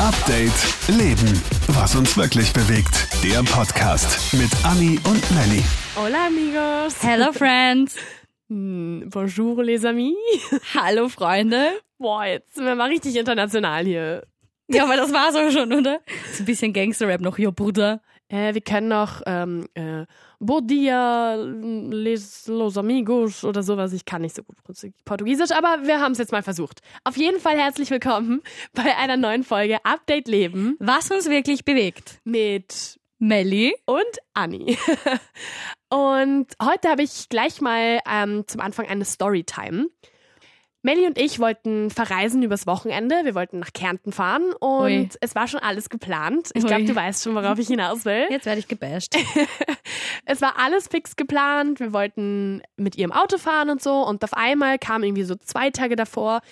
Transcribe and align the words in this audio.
Update 0.00 0.52
Leben. 0.96 1.42
Was 1.66 1.96
uns 1.96 2.16
wirklich 2.16 2.52
bewegt. 2.52 3.08
Der 3.24 3.42
Podcast 3.42 4.32
mit 4.32 4.48
Anni 4.64 5.00
und 5.04 5.30
Nelly. 5.32 5.64
Hola 5.96 6.26
amigos. 6.26 6.94
Hello 7.02 7.32
friends. 7.32 7.96
Hm, 8.50 9.10
bonjour 9.10 9.62
les 9.62 9.84
amis. 9.84 10.14
Hallo 10.74 11.10
Freunde. 11.10 11.72
Boah, 11.98 12.24
jetzt 12.24 12.54
sind 12.54 12.64
wir 12.64 12.74
mal 12.76 12.88
richtig 12.88 13.14
international 13.16 13.84
hier. 13.84 14.26
Ja, 14.68 14.84
aber 14.84 14.96
das 14.96 15.12
war's 15.12 15.34
auch 15.34 15.50
schon, 15.50 15.70
oder? 15.70 16.00
So 16.32 16.44
ein 16.44 16.46
bisschen 16.46 16.72
Gangster-Rap 16.72 17.20
noch, 17.20 17.38
jo 17.38 17.52
Bruder. 17.52 18.00
Äh, 18.28 18.54
wir 18.54 18.60
können 18.60 18.88
noch 18.88 19.22
ähm, 19.26 19.66
äh, 19.74 20.04
Bon 20.38 20.64
dia, 20.66 21.34
les 21.34 22.46
los 22.46 22.76
amigos 22.76 23.42
oder 23.42 23.62
sowas. 23.62 23.92
Ich 23.92 24.04
kann 24.04 24.22
nicht 24.22 24.36
so 24.36 24.42
gut 24.42 24.56
Portugiesisch, 25.04 25.50
aber 25.50 25.86
wir 25.86 26.00
haben 26.00 26.12
es 26.12 26.18
jetzt 26.18 26.32
mal 26.32 26.42
versucht. 26.42 26.80
Auf 27.04 27.16
jeden 27.16 27.40
Fall 27.40 27.56
herzlich 27.58 27.90
willkommen 27.90 28.42
bei 28.74 28.96
einer 28.96 29.16
neuen 29.16 29.44
Folge 29.44 29.78
Update 29.84 30.28
Leben 30.28 30.76
Was 30.78 31.10
uns 31.10 31.28
wirklich 31.28 31.64
bewegt. 31.64 32.20
mit 32.24 33.00
Melli. 33.18 33.74
und 33.86 34.04
Anni. 34.34 34.78
und 35.88 36.46
heute 36.62 36.88
habe 36.88 37.02
ich 37.02 37.28
gleich 37.28 37.60
mal 37.60 37.98
ähm, 38.08 38.44
zum 38.46 38.60
Anfang 38.60 38.86
eine 38.86 39.04
Storytime. 39.04 39.88
Melli 40.82 41.06
und 41.06 41.18
ich 41.18 41.40
wollten 41.40 41.90
verreisen 41.90 42.42
übers 42.42 42.66
Wochenende. 42.66 43.16
Wir 43.24 43.34
wollten 43.34 43.58
nach 43.58 43.72
Kärnten 43.72 44.12
fahren 44.12 44.52
und 44.60 44.82
Ui. 44.82 45.08
es 45.20 45.34
war 45.34 45.48
schon 45.48 45.60
alles 45.60 45.88
geplant. 45.88 46.50
Ich 46.54 46.64
glaube, 46.64 46.84
du 46.84 46.94
weißt 46.94 47.24
schon, 47.24 47.34
worauf 47.34 47.58
ich 47.58 47.66
hinaus 47.66 48.04
will. 48.04 48.26
Jetzt 48.30 48.46
werde 48.46 48.60
ich 48.60 48.68
gebasht. 48.68 49.16
Es 50.30 50.42
war 50.42 50.58
alles 50.58 50.88
fix 50.88 51.16
geplant. 51.16 51.80
Wir 51.80 51.94
wollten 51.94 52.60
mit 52.76 52.96
ihrem 52.96 53.12
Auto 53.12 53.38
fahren 53.38 53.70
und 53.70 53.82
so. 53.82 54.06
Und 54.06 54.22
auf 54.22 54.34
einmal 54.34 54.78
kam 54.78 55.02
irgendwie 55.02 55.22
so 55.22 55.34
zwei 55.36 55.70
Tage 55.70 55.96
davor, 55.96 56.42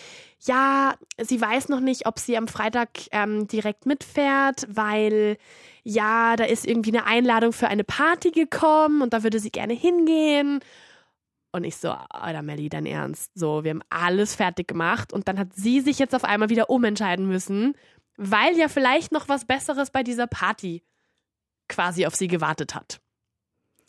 ja, 0.41 0.95
sie 1.19 1.41
weiß 1.41 1.69
noch 1.69 1.81
nicht, 1.81 2.07
ob 2.07 2.19
sie 2.19 2.37
am 2.37 2.49
Freitag 2.49 2.89
ähm, 3.13 3.47
direkt 3.49 3.87
mitfährt, 3.87 4.67
weil 4.69 5.37
ja, 5.83 6.37
da 6.37 6.45
ist 6.45 6.67
irgendwie 6.67 6.97
eine 6.97 7.07
Einladung 7.07 7.53
für 7.53 7.69
eine 7.69 7.85
Party 7.85 8.31
gekommen 8.31 9.03
und 9.03 9.13
da 9.13 9.23
würde 9.23 9.39
sie 9.39 9.51
gerne 9.51 9.73
hingehen. 9.75 10.61
Und 11.57 11.65
ich 11.65 11.79
so, 11.79 11.89
Alter 11.89 12.43
Melli, 12.43 12.69
dein 12.69 12.85
Ernst. 12.85 13.31
So, 13.35 13.65
wir 13.65 13.71
haben 13.71 13.83
alles 13.89 14.35
fertig 14.35 14.69
gemacht 14.69 15.15
und 15.15 15.27
dann 15.27 15.39
hat 15.39 15.55
sie 15.55 15.81
sich 15.81 15.99
jetzt 15.99 16.15
auf 16.15 16.23
einmal 16.23 16.51
wieder 16.51 16.69
umentscheiden 16.69 17.27
müssen, 17.27 17.75
weil 18.19 18.59
ja 18.59 18.69
vielleicht 18.69 19.11
noch 19.11 19.31
was 19.31 19.47
Besseres 19.47 19.91
bei 19.91 20.03
dieser 20.03 20.27
Party 20.27 20.83
quasi 21.67 22.05
auf 22.05 22.15
sie 22.15 22.29
gewartet 22.29 22.75
hat. 22.75 23.01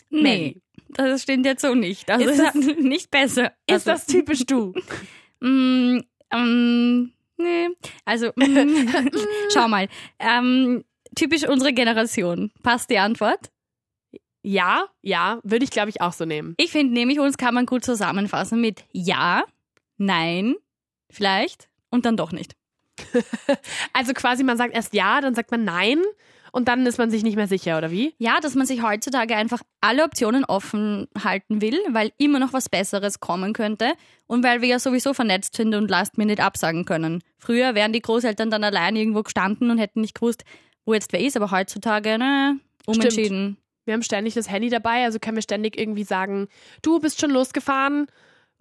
Nee, 0.10 0.62
das 0.94 1.24
stimmt 1.24 1.46
jetzt 1.46 1.62
so 1.62 1.76
nicht. 1.76 2.10
Also 2.10 2.24
Ist 2.30 2.40
ist 2.40 2.46
das 2.46 2.56
nicht 2.80 3.12
besser. 3.12 3.52
Ist 3.68 3.86
also, 3.86 3.92
das 3.92 4.06
typisch 4.06 4.46
du? 4.46 4.74
Mm, 5.40 6.00
ähm, 6.32 7.14
nee. 7.38 7.68
Also, 8.06 8.32
mm, 8.36 8.90
schau 9.54 9.68
mal. 9.68 9.88
Ähm, 10.18 10.84
typisch 11.16 11.48
unsere 11.48 11.74
Generation. 11.74 12.52
Passt 12.64 12.90
die 12.90 12.98
Antwort? 12.98 13.52
Ja, 14.48 14.86
ja, 15.02 15.40
würde 15.44 15.66
ich 15.66 15.72
glaube 15.72 15.90
ich 15.90 16.02
auch 16.02 16.14
so 16.14 16.26
nehmen. 16.26 16.54
Ich 16.58 16.72
finde 16.72 16.94
nämlich, 16.94 17.20
uns 17.20 17.38
kann 17.38 17.54
man 17.54 17.66
gut 17.66 17.84
zusammenfassen 17.84 18.62
mit 18.62 18.86
Ja, 18.92 19.44
Nein, 19.98 20.56
vielleicht 21.10 21.70
und 21.90 22.06
dann 22.06 22.18
doch 22.18 22.32
nicht. 22.32 22.56
Also 23.94 24.14
quasi 24.14 24.44
man 24.44 24.58
sagt 24.58 24.76
erst 24.76 24.94
ja, 24.94 25.22
dann 25.22 25.34
sagt 25.34 25.50
man 25.50 25.64
nein 25.64 26.02
und 26.52 26.68
dann 26.68 26.86
ist 26.86 26.98
man 26.98 27.10
sich 27.10 27.24
nicht 27.24 27.36
mehr 27.36 27.48
sicher, 27.48 27.78
oder 27.78 27.90
wie? 27.92 28.14
Ja, 28.20 28.40
dass 28.40 28.54
man 28.56 28.68
sich 28.68 28.84
heutzutage 28.84 29.36
einfach 29.36 29.62
alle 29.82 30.04
Optionen 30.04 30.46
offen 30.46 31.08
halten 31.24 31.62
will, 31.62 31.80
weil 31.90 32.12
immer 32.18 32.40
noch 32.40 32.54
was 32.54 32.70
Besseres 32.70 33.20
kommen 33.20 33.54
könnte 33.54 33.94
und 34.28 34.44
weil 34.44 34.62
wir 34.62 34.70
ja 34.70 34.80
sowieso 34.80 35.14
vernetzt 35.14 35.56
sind 35.56 35.74
und 35.74 35.90
Last 35.90 36.18
Minute 36.18 36.44
absagen 36.44 36.86
können. 36.86 37.24
Früher 37.38 37.76
wären 37.76 37.92
die 37.92 38.02
Großeltern 38.02 38.52
dann 38.52 38.64
allein 38.64 38.96
irgendwo 38.96 39.24
gestanden 39.24 39.72
und 39.72 39.80
hätten 39.80 40.02
nicht 40.02 40.16
gewusst, 40.16 40.44
wo 40.86 40.94
jetzt 40.94 41.12
wer 41.12 41.20
ist, 41.20 41.36
aber 41.36 41.52
heutzutage, 41.52 42.18
ne, 42.18 42.60
umentschieden. 42.86 43.58
Wir 43.88 43.94
haben 43.94 44.04
ständig 44.04 44.34
das 44.34 44.52
Handy 44.52 44.70
dabei, 44.70 45.06
also 45.06 45.18
können 45.18 45.38
wir 45.38 45.42
ständig 45.42 45.80
irgendwie 45.80 46.04
sagen, 46.04 46.50
du 46.82 47.00
bist 47.00 47.22
schon 47.22 47.32
losgefahren. 47.32 48.08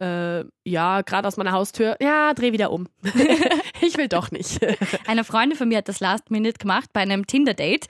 Äh, 0.00 0.44
ja, 0.64 1.02
gerade 1.02 1.26
aus 1.26 1.36
meiner 1.36 1.50
Haustür. 1.52 1.96
Ja, 2.00 2.32
dreh 2.32 2.52
wieder 2.52 2.70
um. 2.70 2.86
ich 3.80 3.98
will 3.98 4.08
doch 4.08 4.30
nicht. 4.30 4.60
Eine 5.06 5.24
Freundin 5.24 5.58
von 5.58 5.68
mir 5.68 5.78
hat 5.78 5.88
das 5.88 5.98
Last 5.98 6.30
Minute 6.30 6.58
gemacht 6.58 6.90
bei 6.92 7.00
einem 7.00 7.26
Tinder-Date. 7.26 7.88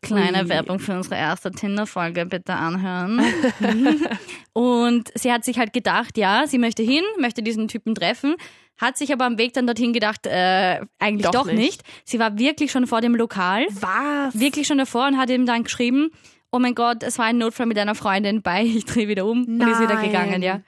Kleine 0.00 0.44
Ui. 0.44 0.48
Werbung 0.48 0.78
für 0.78 0.96
unsere 0.96 1.16
erste 1.16 1.50
Tinder-Folge, 1.50 2.24
bitte 2.24 2.54
anhören. 2.54 3.22
und 4.54 5.10
sie 5.14 5.30
hat 5.30 5.44
sich 5.44 5.58
halt 5.58 5.74
gedacht, 5.74 6.16
ja, 6.16 6.46
sie 6.46 6.58
möchte 6.58 6.82
hin, 6.82 7.04
möchte 7.18 7.42
diesen 7.42 7.68
Typen 7.68 7.94
treffen, 7.94 8.34
hat 8.80 8.96
sich 8.96 9.12
aber 9.12 9.26
am 9.26 9.36
Weg 9.36 9.52
dann 9.52 9.66
dorthin 9.66 9.92
gedacht, 9.92 10.26
äh, 10.26 10.80
eigentlich 10.98 11.26
Doch 11.26 11.32
doch, 11.32 11.46
nicht. 11.46 11.58
nicht. 11.58 11.82
Sie 12.04 12.18
war 12.18 12.38
wirklich 12.38 12.72
schon 12.72 12.86
vor 12.86 13.00
dem 13.00 13.14
Lokal, 13.14 13.66
Was? 13.68 14.38
wirklich 14.38 14.66
schon 14.66 14.78
davor 14.78 15.06
und 15.06 15.18
hat 15.18 15.28
ihm 15.28 15.44
dann 15.44 15.64
geschrieben, 15.64 16.10
oh 16.52 16.58
mein 16.58 16.74
Gott, 16.74 17.02
es 17.02 17.18
war 17.18 17.24
ein 17.26 17.38
Notfall 17.38 17.66
mit 17.66 17.78
einer 17.78 17.94
Freundin 17.94 18.42
bei, 18.42 18.62
ich 18.62 18.84
drehe 18.84 19.08
wieder 19.08 19.26
um 19.26 19.44
und 19.44 19.60
ist 19.60 19.80
wieder 19.80 19.94
Nein. 19.94 20.06
gegangen, 20.06 20.42
ja. 20.42 20.60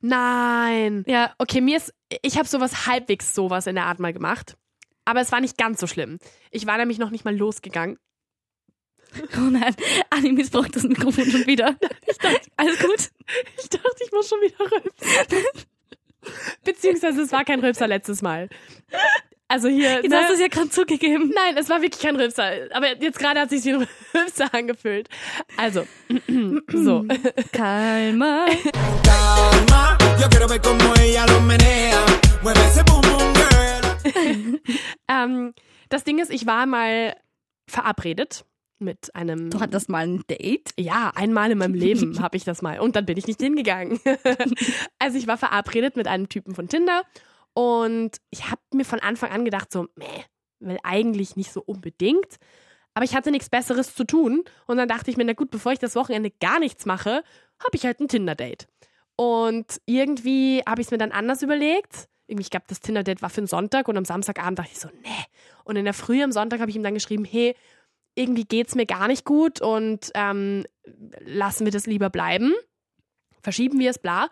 Nein. 0.00 1.04
Ja, 1.08 1.34
Okay, 1.38 1.60
mir 1.60 1.78
ist, 1.78 1.92
ich 2.22 2.38
habe 2.38 2.46
sowas 2.46 2.86
halbwegs 2.86 3.34
sowas 3.34 3.66
in 3.66 3.74
der 3.74 3.86
Art 3.86 3.98
mal 3.98 4.12
gemacht. 4.12 4.56
Aber 5.04 5.20
es 5.20 5.32
war 5.32 5.40
nicht 5.40 5.56
ganz 5.56 5.80
so 5.80 5.86
schlimm. 5.86 6.18
Ich 6.50 6.66
war 6.66 6.76
nämlich 6.76 6.98
noch 6.98 7.10
nicht 7.10 7.24
mal 7.24 7.34
losgegangen. 7.34 7.98
oh 9.38 9.50
nein, 9.50 9.74
Anni 10.10 10.32
missbraucht 10.32 10.76
das 10.76 10.82
Mikrofon 10.82 11.24
schon 11.30 11.46
wieder. 11.46 11.76
Ich 12.06 12.18
dachte, 12.18 12.50
alles 12.56 12.78
gut? 12.78 13.10
Ich 13.58 13.68
dachte, 13.70 14.04
ich 14.04 14.12
muss 14.12 14.28
schon 14.28 14.40
wieder 14.40 14.60
rülpsen. 14.60 15.44
Beziehungsweise 16.64 17.22
es 17.22 17.32
war 17.32 17.44
kein 17.44 17.60
Rülpser 17.60 17.86
letztes 17.86 18.22
Mal. 18.22 18.48
Also 19.50 19.68
hier. 19.68 20.02
Jetzt 20.02 20.10
ne? 20.10 20.16
hast 20.18 20.28
du 20.28 20.34
es 20.34 20.40
ja 20.40 20.48
gerade 20.48 20.68
zugegeben. 20.68 21.32
Nein, 21.34 21.56
es 21.56 21.70
war 21.70 21.80
wirklich 21.80 22.02
kein 22.02 22.16
Rülpser. 22.16 22.52
Aber 22.72 23.00
jetzt 23.00 23.18
gerade 23.18 23.40
hat 23.40 23.48
sich 23.48 23.64
wie 23.64 23.72
ein 23.72 23.88
Rülpser 24.14 24.52
angefühlt. 24.52 25.08
Also, 25.56 25.86
so. 26.68 27.06
Kalma. 27.52 28.46
calma. 29.02 29.98
Yo 30.20 30.28
quiero 30.28 30.48
ver 30.48 30.60
cómo 30.60 30.94
ella 31.00 31.24
lo 31.26 31.40
menea. 31.40 32.04
Mueve 32.42 32.60
ese 32.60 32.84
boom 32.84 33.00
boom 33.00 33.34
girl. 33.34 34.60
Ähm, 35.10 35.54
das 35.88 36.04
Ding 36.04 36.18
ist, 36.18 36.30
ich 36.30 36.44
war 36.44 36.66
mal 36.66 37.16
verabredet 37.66 38.44
mit 38.78 39.14
einem. 39.14 39.48
Du 39.48 39.60
hattest 39.60 39.88
mal 39.88 40.06
ein 40.06 40.22
Date? 40.28 40.72
Ja, 40.76 41.12
einmal 41.14 41.50
in 41.50 41.56
meinem 41.56 41.72
Leben 41.72 42.20
habe 42.20 42.36
ich 42.36 42.44
das 42.44 42.60
mal. 42.60 42.78
Und 42.78 42.94
dann 42.94 43.06
bin 43.06 43.16
ich 43.16 43.26
nicht 43.26 43.40
hingegangen. 43.40 43.98
also 44.98 45.16
ich 45.16 45.26
war 45.26 45.38
verabredet 45.38 45.96
mit 45.96 46.06
einem 46.06 46.28
Typen 46.28 46.54
von 46.54 46.68
Tinder 46.68 47.04
und 47.58 48.18
ich 48.30 48.52
habe 48.52 48.60
mir 48.72 48.84
von 48.84 49.00
Anfang 49.00 49.32
an 49.32 49.44
gedacht, 49.44 49.72
so, 49.72 49.88
meh, 49.96 50.22
will 50.60 50.78
eigentlich 50.84 51.34
nicht 51.34 51.52
so 51.52 51.60
unbedingt. 51.60 52.36
Aber 52.94 53.04
ich 53.04 53.16
hatte 53.16 53.32
nichts 53.32 53.50
Besseres 53.50 53.96
zu 53.96 54.04
tun. 54.04 54.44
Und 54.68 54.76
dann 54.76 54.86
dachte 54.86 55.10
ich 55.10 55.16
mir, 55.16 55.24
na 55.24 55.32
gut, 55.32 55.50
bevor 55.50 55.72
ich 55.72 55.80
das 55.80 55.96
Wochenende 55.96 56.30
gar 56.30 56.60
nichts 56.60 56.86
mache, 56.86 57.24
habe 57.58 57.74
ich 57.74 57.84
halt 57.84 57.98
ein 57.98 58.06
Tinder-Date. 58.06 58.68
Und 59.16 59.80
irgendwie 59.86 60.62
habe 60.68 60.80
ich 60.80 60.86
es 60.86 60.92
mir 60.92 60.98
dann 60.98 61.10
anders 61.10 61.42
überlegt. 61.42 62.08
Irgendwie, 62.28 62.42
ich 62.42 62.50
glaube, 62.50 62.66
das 62.68 62.78
Tinder-Date 62.78 63.22
war 63.22 63.30
für 63.30 63.38
einen 63.38 63.48
Sonntag 63.48 63.88
und 63.88 63.96
am 63.96 64.04
Samstagabend 64.04 64.60
dachte 64.60 64.70
ich 64.72 64.78
so, 64.78 64.90
nee. 65.02 65.24
Und 65.64 65.74
in 65.74 65.84
der 65.84 65.94
Früh 65.94 66.22
am 66.22 66.30
Sonntag 66.30 66.60
habe 66.60 66.70
ich 66.70 66.76
ihm 66.76 66.84
dann 66.84 66.94
geschrieben, 66.94 67.24
hey, 67.24 67.56
irgendwie 68.14 68.44
geht's 68.44 68.76
mir 68.76 68.86
gar 68.86 69.08
nicht 69.08 69.24
gut 69.24 69.60
und 69.60 70.12
ähm, 70.14 70.64
lassen 71.24 71.64
wir 71.64 71.72
das 71.72 71.86
lieber 71.86 72.08
bleiben. 72.08 72.54
Verschieben 73.42 73.80
wir 73.80 73.90
es, 73.90 73.98
bla. 73.98 74.28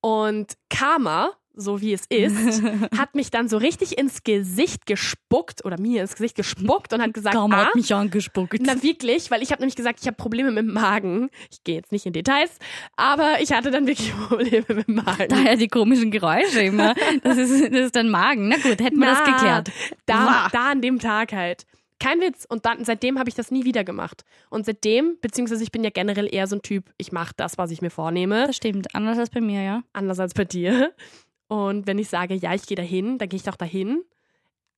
Und 0.00 0.56
Karma, 0.70 1.32
so 1.54 1.80
wie 1.80 1.92
es 1.92 2.06
ist, 2.08 2.62
hat 2.96 3.14
mich 3.14 3.30
dann 3.30 3.48
so 3.48 3.56
richtig 3.56 3.98
ins 3.98 4.22
Gesicht 4.24 4.86
gespuckt 4.86 5.64
oder 5.64 5.78
mir 5.80 6.02
ins 6.02 6.14
Gesicht 6.14 6.36
gespuckt 6.36 6.92
und 6.92 7.02
hat 7.02 7.14
gesagt, 7.14 7.34
Kaum 7.34 7.52
ah, 7.52 7.66
hat 7.66 7.74
mich 7.74 7.94
angespuckt. 7.94 8.58
na 8.60 8.82
wirklich, 8.82 9.30
weil 9.30 9.42
ich 9.42 9.50
habe 9.50 9.60
nämlich 9.62 9.76
gesagt, 9.76 10.00
ich 10.00 10.06
habe 10.06 10.16
Probleme 10.16 10.50
mit 10.50 10.66
dem 10.66 10.72
Magen. 10.72 11.30
Ich 11.50 11.62
gehe 11.64 11.76
jetzt 11.76 11.92
nicht 11.92 12.06
in 12.06 12.12
Details, 12.12 12.58
aber 12.96 13.40
ich 13.40 13.52
hatte 13.52 13.70
dann 13.70 13.86
wirklich 13.86 14.12
Probleme 14.28 14.64
mit 14.68 14.88
dem 14.88 14.94
Magen. 14.96 15.28
Daher 15.28 15.56
die 15.56 15.68
komischen 15.68 16.10
Geräusche 16.10 16.60
immer. 16.60 16.94
Das 17.22 17.38
ist, 17.38 17.50
das 17.72 17.80
ist 17.86 17.96
dein 17.96 18.08
Magen. 18.08 18.48
Na 18.48 18.56
gut, 18.56 18.80
hätten 18.80 18.98
wir 18.98 19.06
das 19.06 19.24
geklärt. 19.24 19.70
Da, 20.06 20.26
Wah. 20.26 20.48
da 20.52 20.70
an 20.70 20.80
dem 20.80 20.98
Tag 20.98 21.32
halt. 21.32 21.66
Kein 22.02 22.20
Witz. 22.20 22.44
Und 22.48 22.66
dann, 22.66 22.84
seitdem 22.84 23.18
habe 23.18 23.28
ich 23.28 23.36
das 23.36 23.52
nie 23.52 23.64
wieder 23.64 23.84
gemacht. 23.84 24.24
Und 24.50 24.66
seitdem, 24.66 25.18
beziehungsweise 25.20 25.62
ich 25.62 25.70
bin 25.70 25.84
ja 25.84 25.90
generell 25.90 26.28
eher 26.32 26.48
so 26.48 26.56
ein 26.56 26.62
Typ, 26.62 26.90
ich 26.98 27.12
mache 27.12 27.32
das, 27.36 27.58
was 27.58 27.70
ich 27.70 27.80
mir 27.80 27.90
vornehme, 27.90 28.46
Das 28.48 28.56
stimmt. 28.56 28.92
Anders 28.94 29.18
als 29.18 29.30
bei 29.30 29.40
mir, 29.40 29.62
ja. 29.62 29.82
anders 29.92 30.18
als 30.18 30.34
bei 30.34 30.44
dir. 30.44 30.92
Und 31.52 31.86
wenn 31.86 31.98
ich 31.98 32.08
sage, 32.08 32.32
ja, 32.34 32.54
ich 32.54 32.64
gehe 32.64 32.78
dahin, 32.78 33.18
dann 33.18 33.28
gehe 33.28 33.36
ich 33.36 33.42
doch 33.42 33.56
dahin. 33.56 34.02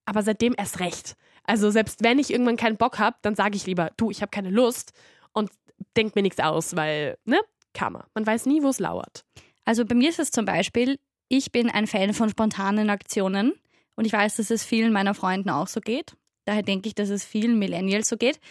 Aber 0.03 0.23
seitdem 0.23 0.53
erst 0.57 0.81
recht. 0.81 1.15
Also 1.45 1.71
selbst 1.71 2.03
wenn 2.03 2.19
ich 2.19 2.31
irgendwann 2.31 2.57
keinen 2.57 2.75
Bock 2.75 2.99
habe, 2.99 3.15
dann 3.21 3.33
sage 3.33 3.55
ich 3.55 3.65
lieber, 3.65 3.91
du, 3.95 4.11
ich 4.11 4.21
habe 4.21 4.29
keine 4.29 4.49
Lust 4.49 4.91
und 5.31 5.49
denk 5.95 6.15
mir 6.15 6.21
nichts 6.21 6.41
aus, 6.41 6.75
weil, 6.75 7.17
ne, 7.23 7.39
Karma. 7.73 8.05
Man 8.13 8.27
weiß 8.27 8.45
nie, 8.45 8.61
wo 8.61 8.67
es 8.67 8.79
lauert. 8.79 9.23
Also 9.63 9.85
bei 9.85 9.95
mir 9.95 10.09
ist 10.09 10.19
es 10.19 10.31
zum 10.31 10.43
Beispiel, 10.43 10.99
ich 11.29 11.53
bin 11.53 11.69
ein 11.69 11.87
Fan 11.87 12.13
von 12.13 12.29
spontanen 12.29 12.89
Aktionen 12.89 13.53
und 13.95 14.03
ich 14.03 14.11
weiß, 14.11 14.35
dass 14.35 14.51
es 14.51 14.65
vielen 14.65 14.91
meiner 14.91 15.13
Freunden 15.13 15.51
auch 15.51 15.67
so 15.67 15.79
geht. 15.79 16.17
Daher 16.43 16.61
denke 16.61 16.89
ich, 16.89 16.95
dass 16.95 17.07
es 17.07 17.23
vielen 17.23 17.57
Millennials 17.57 18.09
so 18.09 18.17
geht, 18.17 18.41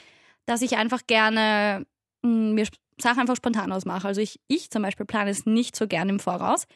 dass 0.47 0.63
ich 0.63 0.79
einfach 0.79 1.03
gerne 1.07 1.85
mh, 2.23 2.55
mir 2.55 2.67
Sachen 2.99 3.21
einfach 3.21 3.37
spontan 3.37 3.71
ausmache. 3.71 4.09
Also 4.09 4.23
ich, 4.23 4.41
ich 4.49 4.71
zum 4.71 4.81
Beispiel 4.81 5.05
plane 5.05 5.29
es 5.29 5.45
nicht 5.45 5.77
so 5.77 5.87
gerne 5.87 6.11
im 6.11 6.21
Voraus, 6.21 6.67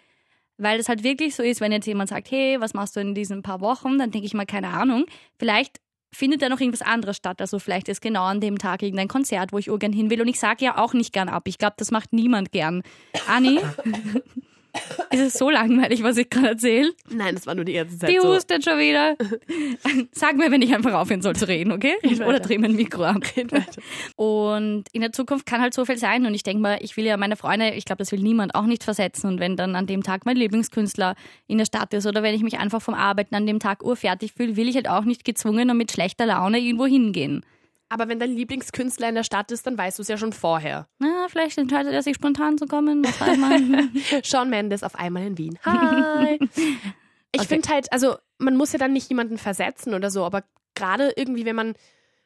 weil 0.58 0.78
es 0.78 0.88
halt 0.88 1.02
wirklich 1.02 1.34
so 1.34 1.42
ist, 1.42 1.60
wenn 1.60 1.72
jetzt 1.72 1.86
jemand 1.86 2.10
sagt, 2.10 2.30
hey, 2.30 2.60
was 2.60 2.74
machst 2.74 2.96
du 2.96 3.00
in 3.00 3.14
diesen 3.14 3.42
paar 3.42 3.60
Wochen, 3.60 3.98
dann 3.98 4.10
denke 4.10 4.26
ich 4.26 4.34
mal, 4.34 4.46
keine 4.46 4.68
Ahnung. 4.68 5.06
Vielleicht 5.38 5.80
findet 6.10 6.42
da 6.42 6.48
noch 6.48 6.60
irgendwas 6.60 6.82
anderes 6.82 7.16
statt. 7.16 7.40
Also 7.40 7.58
vielleicht 7.58 7.88
ist 7.88 8.00
genau 8.00 8.24
an 8.24 8.40
dem 8.40 8.58
Tag 8.58 8.82
irgendein 8.82 9.08
Konzert, 9.08 9.52
wo 9.52 9.58
ich 9.58 9.70
urgern 9.70 9.92
hin 9.92 10.10
will. 10.10 10.20
Und 10.20 10.28
ich 10.28 10.40
sage 10.40 10.64
ja 10.64 10.78
auch 10.78 10.94
nicht 10.94 11.12
gern 11.12 11.28
ab. 11.28 11.44
Ich 11.46 11.58
glaube, 11.58 11.74
das 11.78 11.90
macht 11.90 12.12
niemand 12.12 12.50
gern. 12.50 12.82
Anni, 13.26 13.60
ist 15.10 15.20
es 15.20 15.34
so 15.34 15.50
langweilig, 15.50 16.02
was 16.02 16.16
ich 16.16 16.28
gerade 16.28 16.48
erzähle? 16.48 16.92
Nein, 17.10 17.34
das 17.34 17.46
war 17.46 17.54
nur 17.54 17.64
die 17.64 17.74
ganze 17.74 17.98
Zeit 17.98 18.10
Die 18.10 18.18
so. 18.20 18.28
hustet 18.34 18.64
schon 18.64 18.78
wieder. 18.78 19.16
Sag 20.12 20.36
mir, 20.36 20.50
wenn 20.50 20.62
ich 20.62 20.74
einfach 20.74 20.92
aufhören 20.92 21.22
soll 21.22 21.36
zu 21.36 21.48
reden, 21.48 21.72
okay? 21.72 21.94
Red 22.02 22.20
Oder 22.20 22.40
dreh 22.40 22.58
mein 22.58 22.74
Mikro 22.74 23.04
ab. 23.04 23.22
Und 24.16 24.84
in 24.92 25.00
der 25.00 25.12
Zukunft 25.12 25.46
kann 25.46 25.60
halt 25.60 25.74
so 25.74 25.84
viel 25.84 25.98
sein. 25.98 26.26
Und 26.26 26.34
ich 26.34 26.42
denke 26.42 26.62
mal, 26.62 26.78
ich 26.80 26.96
will 26.96 27.04
ja 27.04 27.16
meine 27.16 27.36
Freunde, 27.36 27.70
ich 27.70 27.84
glaube, 27.84 27.98
das 27.98 28.12
will 28.12 28.20
niemand 28.20 28.54
auch 28.54 28.66
nicht 28.66 28.84
versetzen. 28.84 29.28
Und 29.28 29.40
wenn 29.40 29.56
dann 29.56 29.76
an 29.76 29.86
dem 29.86 30.02
Tag 30.02 30.26
mein 30.26 30.36
Lieblingskünstler 30.36 31.14
in 31.46 31.58
der 31.58 31.64
Stadt 31.64 31.92
ist 31.94 32.06
oder 32.06 32.22
wenn 32.22 32.34
ich 32.34 32.42
mich 32.42 32.58
einfach 32.58 32.82
vom 32.82 32.94
Arbeiten 32.94 33.34
an 33.34 33.46
dem 33.46 33.60
Tag 33.60 33.82
urfertig 33.82 34.32
fühle, 34.36 34.56
will 34.56 34.68
ich 34.68 34.76
halt 34.76 34.88
auch 34.88 35.04
nicht 35.04 35.24
gezwungen 35.24 35.70
und 35.70 35.76
mit 35.76 35.92
schlechter 35.92 36.26
Laune 36.26 36.58
irgendwo 36.58 36.86
hingehen. 36.86 37.44
Aber 37.90 38.08
wenn 38.08 38.18
dein 38.18 38.32
Lieblingskünstler 38.34 39.08
in 39.08 39.14
der 39.14 39.24
Stadt 39.24 39.50
ist, 39.50 39.66
dann 39.66 39.78
weißt 39.78 39.98
du 39.98 40.02
es 40.02 40.08
ja 40.08 40.18
schon 40.18 40.32
vorher. 40.32 40.88
Na, 40.98 41.26
vielleicht 41.28 41.56
entscheidet 41.56 41.92
er 41.92 42.02
sich 42.02 42.16
spontan 42.16 42.58
zu 42.58 42.66
kommen. 42.66 43.04
Sean 44.24 44.50
Mendes 44.50 44.82
auf 44.82 44.94
einmal 44.94 45.26
in 45.26 45.38
Wien. 45.38 45.58
Hi. 45.64 46.38
Ich 47.30 47.42
Okay. 47.42 47.48
finde 47.48 47.68
halt, 47.68 47.92
also 47.92 48.16
man 48.38 48.56
muss 48.56 48.72
ja 48.72 48.78
dann 48.78 48.94
nicht 48.94 49.10
jemanden 49.10 49.36
versetzen 49.36 49.92
oder 49.92 50.10
so, 50.10 50.24
aber 50.24 50.44
gerade 50.74 51.12
irgendwie, 51.14 51.44
wenn 51.44 51.54
man 51.56 51.74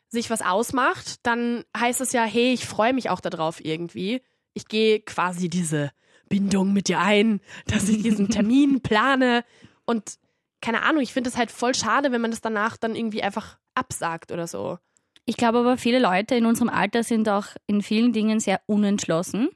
sich 0.08 0.30
was 0.30 0.42
ausmacht, 0.42 1.16
dann 1.26 1.64
heißt 1.76 2.00
es 2.00 2.12
ja, 2.12 2.22
hey, 2.22 2.52
ich 2.52 2.64
freue 2.66 2.92
mich 2.92 3.10
auch 3.10 3.18
darauf 3.20 3.64
irgendwie. 3.64 4.22
Ich 4.54 4.68
gehe 4.68 5.00
quasi 5.00 5.48
diese 5.48 5.90
Bindung 6.28 6.72
mit 6.72 6.86
dir 6.86 7.00
ein, 7.00 7.40
dass 7.66 7.88
ich 7.88 8.00
diesen 8.04 8.28
Termin 8.30 8.80
plane 8.80 9.44
und 9.86 10.18
keine 10.60 10.82
Ahnung, 10.82 11.02
ich 11.02 11.12
finde 11.12 11.30
es 11.30 11.36
halt 11.36 11.50
voll 11.50 11.74
schade, 11.74 12.12
wenn 12.12 12.20
man 12.20 12.30
das 12.30 12.40
danach 12.40 12.76
dann 12.76 12.94
irgendwie 12.94 13.24
einfach 13.24 13.58
absagt 13.74 14.30
oder 14.30 14.46
so. 14.46 14.78
Ich 15.24 15.36
glaube 15.36 15.58
aber, 15.58 15.76
viele 15.76 16.00
Leute 16.00 16.34
in 16.34 16.46
unserem 16.46 16.68
Alter 16.68 17.04
sind 17.04 17.28
auch 17.28 17.46
in 17.66 17.82
vielen 17.82 18.12
Dingen 18.12 18.40
sehr 18.40 18.60
unentschlossen. 18.66 19.48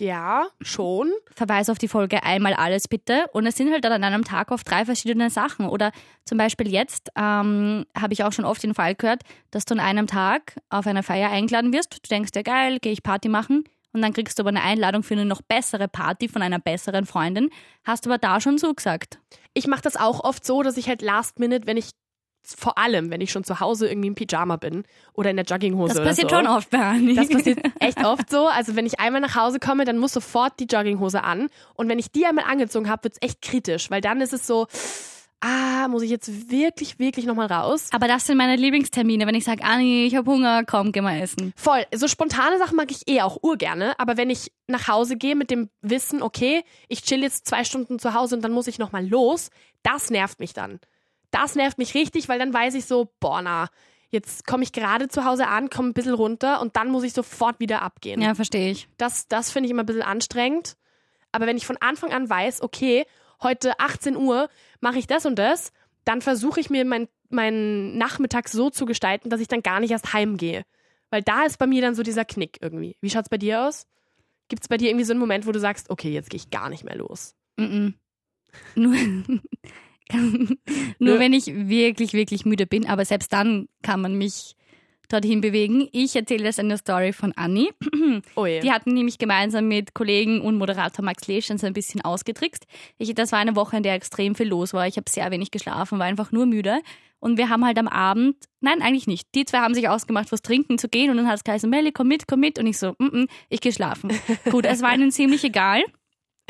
Ja, 0.00 0.48
schon. 0.60 1.12
Verweis 1.32 1.70
auf 1.70 1.78
die 1.78 1.86
Folge 1.86 2.24
einmal 2.24 2.52
alles 2.54 2.88
bitte. 2.88 3.26
Und 3.32 3.46
es 3.46 3.56
sind 3.56 3.70
halt 3.70 3.84
dann 3.84 3.92
an 3.92 4.02
einem 4.02 4.24
Tag 4.24 4.50
oft 4.50 4.68
drei 4.68 4.84
verschiedene 4.84 5.30
Sachen. 5.30 5.68
Oder 5.68 5.92
zum 6.24 6.36
Beispiel 6.36 6.68
jetzt 6.68 7.10
ähm, 7.16 7.86
habe 7.96 8.12
ich 8.12 8.24
auch 8.24 8.32
schon 8.32 8.44
oft 8.44 8.62
den 8.62 8.74
Fall 8.74 8.96
gehört, 8.96 9.22
dass 9.52 9.64
du 9.64 9.74
an 9.74 9.80
einem 9.80 10.08
Tag 10.08 10.56
auf 10.68 10.86
einer 10.88 11.04
Feier 11.04 11.30
eingeladen 11.30 11.72
wirst. 11.72 11.94
Du 11.94 12.08
denkst 12.08 12.32
dir, 12.32 12.42
geil, 12.42 12.78
gehe 12.80 12.92
ich 12.92 13.04
Party 13.04 13.28
machen. 13.28 13.64
Und 13.92 14.02
dann 14.02 14.12
kriegst 14.12 14.38
du 14.38 14.42
aber 14.42 14.48
eine 14.48 14.62
Einladung 14.62 15.04
für 15.04 15.14
eine 15.14 15.24
noch 15.24 15.42
bessere 15.42 15.86
Party 15.86 16.28
von 16.28 16.42
einer 16.42 16.58
besseren 16.58 17.06
Freundin. 17.06 17.50
Hast 17.84 18.06
aber 18.06 18.18
da 18.18 18.40
schon 18.40 18.58
zugesagt. 18.58 19.20
ich 19.54 19.68
mache 19.68 19.82
das 19.82 19.94
auch 19.94 20.24
oft 20.24 20.44
so, 20.44 20.64
dass 20.64 20.76
ich 20.76 20.88
halt 20.88 21.00
last 21.00 21.38
minute, 21.38 21.68
wenn 21.68 21.76
ich 21.76 21.90
vor 22.46 22.78
allem, 22.78 23.10
wenn 23.10 23.20
ich 23.20 23.30
schon 23.30 23.44
zu 23.44 23.60
Hause 23.60 23.88
irgendwie 23.88 24.08
im 24.08 24.14
Pyjama 24.14 24.56
bin 24.56 24.84
oder 25.14 25.30
in 25.30 25.36
der 25.36 25.44
Jogginghose 25.44 25.94
Das 25.94 26.04
passiert 26.04 26.30
so. 26.30 26.36
schon 26.36 26.46
oft 26.46 26.70
bei 26.70 26.78
Anni. 26.78 27.14
Das 27.14 27.28
passiert 27.28 27.58
echt 27.80 28.04
oft 28.04 28.30
so. 28.30 28.46
Also 28.46 28.76
wenn 28.76 28.86
ich 28.86 29.00
einmal 29.00 29.20
nach 29.20 29.34
Hause 29.34 29.58
komme, 29.58 29.84
dann 29.84 29.98
muss 29.98 30.12
sofort 30.12 30.58
die 30.60 30.66
Jogginghose 30.66 31.22
an. 31.22 31.48
Und 31.74 31.88
wenn 31.88 31.98
ich 31.98 32.10
die 32.12 32.26
einmal 32.26 32.44
angezogen 32.44 32.88
habe, 32.90 33.04
wird's 33.04 33.18
echt 33.20 33.40
kritisch, 33.42 33.90
weil 33.90 34.00
dann 34.00 34.20
ist 34.20 34.32
es 34.32 34.46
so, 34.46 34.66
ah, 35.40 35.88
muss 35.88 36.02
ich 36.02 36.10
jetzt 36.10 36.50
wirklich, 36.50 36.98
wirklich 36.98 37.26
nochmal 37.26 37.46
raus? 37.46 37.88
aber 37.92 38.08
das 38.08 38.26
sind 38.26 38.38
meine 38.38 38.56
Lieblingstermine, 38.56 39.26
wenn 39.26 39.34
ich 39.34 39.44
sage, 39.44 39.62
Anni, 39.62 40.06
ich 40.06 40.16
habe 40.16 40.30
Hunger, 40.30 40.64
komm, 40.64 40.90
geh 40.92 41.00
mal 41.02 41.20
essen. 41.20 41.52
Voll. 41.56 41.84
So 41.94 42.08
spontane 42.08 42.58
Sachen 42.58 42.76
mag 42.76 42.90
ich 42.90 43.08
eh 43.08 43.20
auch 43.20 43.38
urgerne. 43.42 43.98
Aber 43.98 44.16
wenn 44.16 44.30
ich 44.30 44.52
nach 44.66 44.88
Hause 44.88 45.16
gehe 45.16 45.36
mit 45.36 45.50
dem 45.50 45.68
Wissen, 45.82 46.22
okay, 46.22 46.62
ich 46.88 47.02
chill 47.02 47.22
jetzt 47.22 47.46
zwei 47.46 47.64
Stunden 47.64 47.98
zu 47.98 48.14
Hause 48.14 48.36
und 48.36 48.42
dann 48.42 48.52
muss 48.52 48.66
ich 48.66 48.78
nochmal 48.78 49.06
los, 49.06 49.50
das 49.82 50.10
nervt 50.10 50.40
mich 50.40 50.54
dann. 50.54 50.80
Das 51.34 51.56
nervt 51.56 51.78
mich 51.78 51.94
richtig, 51.94 52.28
weil 52.28 52.38
dann 52.38 52.54
weiß 52.54 52.74
ich 52.74 52.84
so, 52.84 53.12
boah, 53.18 53.42
na, 53.42 53.68
jetzt 54.10 54.46
komme 54.46 54.62
ich 54.62 54.72
gerade 54.72 55.08
zu 55.08 55.24
Hause 55.24 55.48
an, 55.48 55.68
komme 55.68 55.88
ein 55.88 55.94
bisschen 55.94 56.14
runter 56.14 56.60
und 56.60 56.76
dann 56.76 56.90
muss 56.90 57.02
ich 57.02 57.12
sofort 57.12 57.58
wieder 57.58 57.82
abgehen. 57.82 58.22
Ja, 58.22 58.34
verstehe 58.34 58.70
ich. 58.70 58.88
Das, 58.98 59.26
das 59.26 59.50
finde 59.50 59.66
ich 59.66 59.72
immer 59.72 59.82
ein 59.82 59.86
bisschen 59.86 60.02
anstrengend. 60.02 60.76
Aber 61.32 61.46
wenn 61.46 61.56
ich 61.56 61.66
von 61.66 61.76
Anfang 61.78 62.12
an 62.12 62.30
weiß, 62.30 62.62
okay, 62.62 63.04
heute 63.42 63.80
18 63.80 64.16
Uhr 64.16 64.48
mache 64.80 64.98
ich 64.98 65.08
das 65.08 65.26
und 65.26 65.36
das, 65.36 65.72
dann 66.04 66.22
versuche 66.22 66.60
ich 66.60 66.70
mir 66.70 66.84
meinen 66.84 67.08
mein 67.30 67.98
Nachmittag 67.98 68.48
so 68.48 68.70
zu 68.70 68.86
gestalten, 68.86 69.28
dass 69.28 69.40
ich 69.40 69.48
dann 69.48 69.62
gar 69.62 69.80
nicht 69.80 69.90
erst 69.90 70.12
heimgehe. 70.12 70.64
Weil 71.10 71.22
da 71.22 71.44
ist 71.44 71.58
bei 71.58 71.66
mir 71.66 71.82
dann 71.82 71.96
so 71.96 72.04
dieser 72.04 72.24
Knick 72.24 72.58
irgendwie. 72.60 72.96
Wie 73.00 73.10
schaut's 73.10 73.28
bei 73.28 73.38
dir 73.38 73.66
aus? 73.66 73.88
Gibt 74.48 74.62
es 74.62 74.68
bei 74.68 74.76
dir 74.76 74.88
irgendwie 74.88 75.04
so 75.04 75.12
einen 75.12 75.20
Moment, 75.20 75.46
wo 75.46 75.52
du 75.52 75.58
sagst, 75.58 75.90
okay, 75.90 76.12
jetzt 76.12 76.30
gehe 76.30 76.38
ich 76.38 76.50
gar 76.50 76.68
nicht 76.68 76.84
mehr 76.84 76.96
los? 76.96 77.34
Mm-mm. 77.58 77.94
Nur, 78.76 78.94
nur 80.98 81.18
wenn 81.18 81.32
ich 81.32 81.46
wirklich, 81.46 82.12
wirklich 82.12 82.44
müde 82.44 82.66
bin, 82.66 82.86
aber 82.86 83.04
selbst 83.04 83.32
dann 83.32 83.68
kann 83.82 84.00
man 84.00 84.16
mich 84.16 84.56
dorthin 85.08 85.40
bewegen. 85.40 85.88
Ich 85.92 86.16
erzähle 86.16 86.44
jetzt 86.44 86.58
eine 86.58 86.78
Story 86.78 87.12
von 87.12 87.32
Anni. 87.32 87.70
Oh 88.36 88.46
je. 88.46 88.60
Die 88.60 88.70
hatten 88.70 88.94
nämlich 88.94 89.18
gemeinsam 89.18 89.68
mit 89.68 89.94
Kollegen 89.94 90.40
und 90.40 90.56
Moderator 90.56 91.04
Max 91.04 91.26
Lesch 91.26 91.46
so 91.46 91.66
ein 91.66 91.72
bisschen 91.72 92.00
ausgetrickst. 92.00 92.66
Ich, 92.98 93.14
das 93.14 93.32
war 93.32 93.38
eine 93.38 93.56
Woche, 93.56 93.76
in 93.76 93.82
der 93.82 93.94
extrem 93.94 94.34
viel 94.34 94.48
los 94.48 94.72
war. 94.72 94.86
Ich 94.86 94.96
habe 94.96 95.10
sehr 95.10 95.30
wenig 95.30 95.50
geschlafen, 95.50 95.98
war 95.98 96.06
einfach 96.06 96.32
nur 96.32 96.46
müde. 96.46 96.80
Und 97.20 97.38
wir 97.38 97.48
haben 97.48 97.64
halt 97.64 97.78
am 97.78 97.88
Abend, 97.88 98.36
nein, 98.60 98.82
eigentlich 98.82 99.06
nicht. 99.06 99.28
Die 99.34 99.46
zwei 99.46 99.58
haben 99.58 99.74
sich 99.74 99.88
ausgemacht, 99.88 100.30
was 100.30 100.42
trinken 100.42 100.78
zu 100.78 100.88
gehen. 100.88 101.10
Und 101.10 101.16
dann 101.16 101.26
hat 101.26 101.36
es 101.36 101.44
geheißen, 101.44 101.70
Melli, 101.70 101.90
komm 101.92 102.08
mit, 102.08 102.26
komm 102.26 102.40
mit. 102.40 102.58
Und 102.58 102.66
ich 102.66 102.78
so, 102.78 102.90
mm 102.98 103.04
-mm, 103.04 103.28
ich 103.48 103.60
gehe 103.60 103.72
schlafen. 103.72 104.12
Gut, 104.50 104.66
es 104.66 104.82
war 104.82 104.94
ihnen 104.94 105.10
ziemlich 105.10 105.42
egal. 105.44 105.82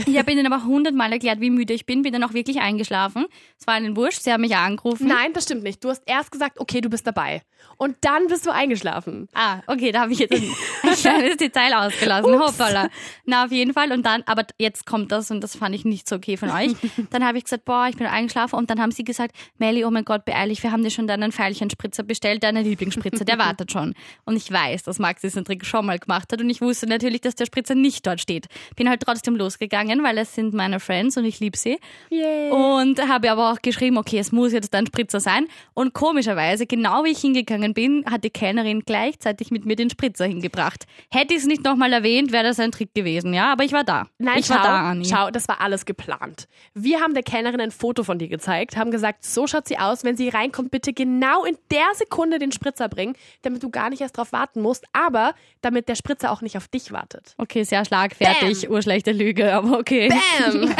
Ich 0.06 0.18
habe 0.18 0.32
ihnen 0.32 0.44
aber 0.50 0.64
hundertmal 0.64 1.12
erklärt, 1.12 1.40
wie 1.40 1.50
müde 1.50 1.72
ich 1.72 1.86
bin, 1.86 2.02
bin 2.02 2.12
dann 2.12 2.24
auch 2.24 2.34
wirklich 2.34 2.60
eingeschlafen. 2.60 3.26
Es 3.60 3.66
war 3.66 3.78
ihnen 3.78 3.96
wurscht, 3.96 4.22
sie 4.22 4.32
haben 4.32 4.40
mich 4.40 4.56
angerufen. 4.56 5.06
Nein, 5.06 5.32
das 5.32 5.44
stimmt 5.44 5.62
nicht. 5.62 5.84
Du 5.84 5.88
hast 5.88 6.02
erst 6.06 6.32
gesagt, 6.32 6.58
okay, 6.58 6.80
du 6.80 6.90
bist 6.90 7.06
dabei. 7.06 7.42
Und 7.76 7.96
dann 8.02 8.26
bist 8.28 8.46
du 8.46 8.50
eingeschlafen. 8.50 9.28
Ah, 9.34 9.60
okay, 9.66 9.92
da 9.92 10.02
habe 10.02 10.12
ich 10.12 10.18
jetzt 10.18 10.32
ein, 10.32 10.42
ein 10.82 10.94
kleines 10.94 11.36
Detail 11.36 11.74
ausgelassen. 11.74 12.38
Hoppala. 12.38 12.88
Na, 13.24 13.44
auf 13.44 13.52
jeden 13.52 13.72
Fall. 13.72 13.92
Und 13.92 14.04
dann, 14.04 14.22
aber 14.26 14.44
jetzt 14.58 14.86
kommt 14.86 15.12
das 15.12 15.30
und 15.30 15.40
das 15.40 15.56
fand 15.56 15.74
ich 15.74 15.84
nicht 15.84 16.08
so 16.08 16.16
okay 16.16 16.36
von 16.36 16.50
euch. 16.50 16.72
Dann 17.10 17.24
habe 17.24 17.38
ich 17.38 17.44
gesagt, 17.44 17.64
boah, 17.64 17.86
ich 17.88 17.96
bin 17.96 18.06
eingeschlafen. 18.06 18.56
Und 18.56 18.70
dann 18.70 18.80
haben 18.80 18.90
sie 18.90 19.04
gesagt, 19.04 19.34
Melli, 19.58 19.84
oh 19.84 19.90
mein 19.90 20.04
Gott, 20.04 20.24
beeil 20.24 20.48
dich, 20.48 20.62
wir 20.62 20.72
haben 20.72 20.82
dir 20.82 20.90
schon 20.90 21.06
deinen 21.06 21.36
Veilchenspritzer 21.36 22.02
bestellt, 22.02 22.42
deinen 22.42 22.64
Lieblingsspritzer, 22.64 23.24
der 23.24 23.38
wartet 23.44 23.72
schon. 23.72 23.94
Und 24.24 24.36
ich 24.36 24.50
weiß, 24.50 24.82
dass 24.84 24.98
Max 24.98 25.20
diesen 25.22 25.44
Trick 25.44 25.64
schon 25.64 25.86
mal 25.86 25.98
gemacht 25.98 26.32
hat. 26.32 26.40
Und 26.40 26.50
ich 26.50 26.60
wusste 26.60 26.86
natürlich, 26.86 27.20
dass 27.20 27.34
der 27.34 27.46
Spritzer 27.46 27.74
nicht 27.74 28.06
dort 28.06 28.20
steht. 28.20 28.46
Bin 28.76 28.88
halt 28.88 29.02
trotzdem 29.02 29.36
losgegangen, 29.36 29.83
weil 30.02 30.18
es 30.18 30.34
sind 30.34 30.54
meine 30.54 30.80
Friends 30.80 31.16
und 31.16 31.24
ich 31.24 31.40
liebe 31.40 31.56
sie. 31.56 31.78
Yay. 32.10 32.50
Und 32.50 33.00
habe 33.08 33.30
aber 33.30 33.52
auch 33.52 33.62
geschrieben, 33.62 33.98
okay, 33.98 34.18
es 34.18 34.32
muss 34.32 34.52
jetzt 34.52 34.74
ein 34.74 34.86
Spritzer 34.86 35.20
sein. 35.20 35.46
Und 35.74 35.92
komischerweise, 35.94 36.66
genau 36.66 37.04
wie 37.04 37.10
ich 37.10 37.18
hingegangen 37.20 37.74
bin, 37.74 38.04
hat 38.10 38.24
die 38.24 38.30
Kellnerin 38.30 38.80
gleichzeitig 38.84 39.50
mit 39.50 39.64
mir 39.64 39.76
den 39.76 39.90
Spritzer 39.90 40.26
hingebracht. 40.26 40.84
Hätte 41.10 41.34
ich 41.34 41.40
es 41.40 41.46
nicht 41.46 41.64
nochmal 41.64 41.92
erwähnt, 41.92 42.32
wäre 42.32 42.44
das 42.44 42.58
ein 42.60 42.72
Trick 42.72 42.94
gewesen, 42.94 43.34
ja? 43.34 43.52
Aber 43.52 43.64
ich 43.64 43.72
war 43.72 43.84
da. 43.84 44.08
Nein, 44.18 44.38
ich 44.38 44.46
schau, 44.46 44.54
war 44.54 44.62
da, 44.62 44.90
Anni. 44.90 45.04
schau, 45.04 45.30
das 45.30 45.48
war 45.48 45.60
alles 45.60 45.84
geplant. 45.84 46.48
Wir 46.74 47.00
haben 47.00 47.14
der 47.14 47.22
Kellnerin 47.22 47.60
ein 47.60 47.70
Foto 47.70 48.02
von 48.04 48.18
dir 48.18 48.28
gezeigt, 48.28 48.76
haben 48.76 48.90
gesagt, 48.90 49.24
so 49.24 49.46
schaut 49.46 49.68
sie 49.68 49.78
aus, 49.78 50.04
wenn 50.04 50.16
sie 50.16 50.28
reinkommt, 50.28 50.70
bitte 50.70 50.92
genau 50.92 51.44
in 51.44 51.56
der 51.70 51.86
Sekunde 51.94 52.38
den 52.38 52.52
Spritzer 52.52 52.88
bringen, 52.88 53.14
damit 53.42 53.62
du 53.62 53.70
gar 53.70 53.90
nicht 53.90 54.00
erst 54.00 54.16
drauf 54.16 54.32
warten 54.32 54.62
musst, 54.62 54.84
aber 54.92 55.34
damit 55.60 55.88
der 55.88 55.94
Spritzer 55.94 56.30
auch 56.30 56.40
nicht 56.40 56.56
auf 56.56 56.68
dich 56.68 56.92
wartet. 56.92 57.34
Okay, 57.38 57.64
sehr 57.64 57.84
schlagfertig, 57.84 58.70
urschlechte 58.70 59.12
Lüge, 59.12 59.54
aber 59.54 59.73
okay. 59.78 60.08
Bam! 60.08 60.60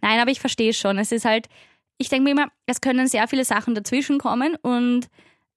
Nein, 0.00 0.20
aber 0.20 0.30
ich 0.30 0.40
verstehe 0.40 0.72
schon. 0.72 0.98
Es 0.98 1.12
ist 1.12 1.24
halt, 1.24 1.48
ich 1.98 2.08
denke 2.08 2.24
mir 2.24 2.30
immer, 2.30 2.48
es 2.66 2.80
können 2.80 3.06
sehr 3.06 3.26
viele 3.28 3.44
Sachen 3.44 3.74
dazwischen 3.74 4.18
kommen 4.18 4.56
und 4.62 5.08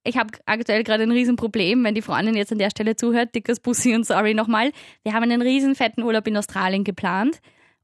ich 0.03 0.17
habe 0.17 0.29
aktuell 0.45 0.83
gerade 0.83 1.03
ein 1.03 1.11
Riesenproblem, 1.11 1.83
wenn 1.83 1.95
die 1.95 2.01
Freundin 2.01 2.35
jetzt 2.35 2.51
an 2.51 2.59
der 2.59 2.69
Stelle 2.69 2.95
zuhört, 2.95 3.35
dickes 3.35 3.59
Bussi 3.59 3.93
und 3.93 4.05
sorry 4.05 4.33
nochmal. 4.33 4.71
Wir 5.03 5.13
haben 5.13 5.23
einen 5.23 5.41
riesen 5.41 5.75
fetten 5.75 6.03
Urlaub 6.03 6.25
in 6.27 6.37
Australien 6.37 6.85
geplant 6.85 7.39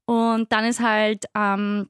und 0.06 0.50
dann 0.50 0.64
ist 0.64 0.80
halt 0.80 1.26
ähm, 1.36 1.88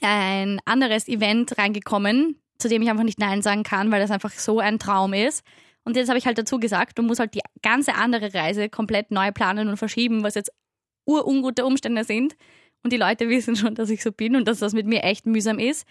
ein 0.00 0.60
anderes 0.64 1.06
Event 1.08 1.58
reingekommen, 1.58 2.40
zu 2.58 2.68
dem 2.68 2.82
ich 2.82 2.88
einfach 2.88 3.04
nicht 3.04 3.18
Nein 3.18 3.42
sagen 3.42 3.62
kann, 3.62 3.90
weil 3.90 4.00
das 4.00 4.10
einfach 4.10 4.32
so 4.32 4.58
ein 4.60 4.78
Traum 4.78 5.12
ist. 5.12 5.44
Und 5.84 5.96
jetzt 5.96 6.08
habe 6.08 6.18
ich 6.18 6.26
halt 6.26 6.38
dazu 6.38 6.58
gesagt, 6.58 6.98
du 6.98 7.02
musst 7.02 7.20
halt 7.20 7.34
die 7.34 7.42
ganze 7.62 7.94
andere 7.94 8.32
Reise 8.32 8.70
komplett 8.70 9.10
neu 9.10 9.32
planen 9.32 9.68
und 9.68 9.76
verschieben, 9.76 10.22
was 10.22 10.34
jetzt 10.34 10.50
urungute 11.06 11.64
Umstände 11.64 12.04
sind. 12.04 12.36
Und 12.82 12.92
die 12.92 12.96
Leute 12.98 13.28
wissen 13.28 13.56
schon, 13.56 13.74
dass 13.74 13.88
ich 13.90 14.02
so 14.02 14.12
bin 14.12 14.36
und 14.36 14.46
dass 14.46 14.58
das 14.58 14.72
mit 14.74 14.86
mir 14.86 15.02
echt 15.04 15.26
mühsam 15.26 15.58
ist. 15.58 15.86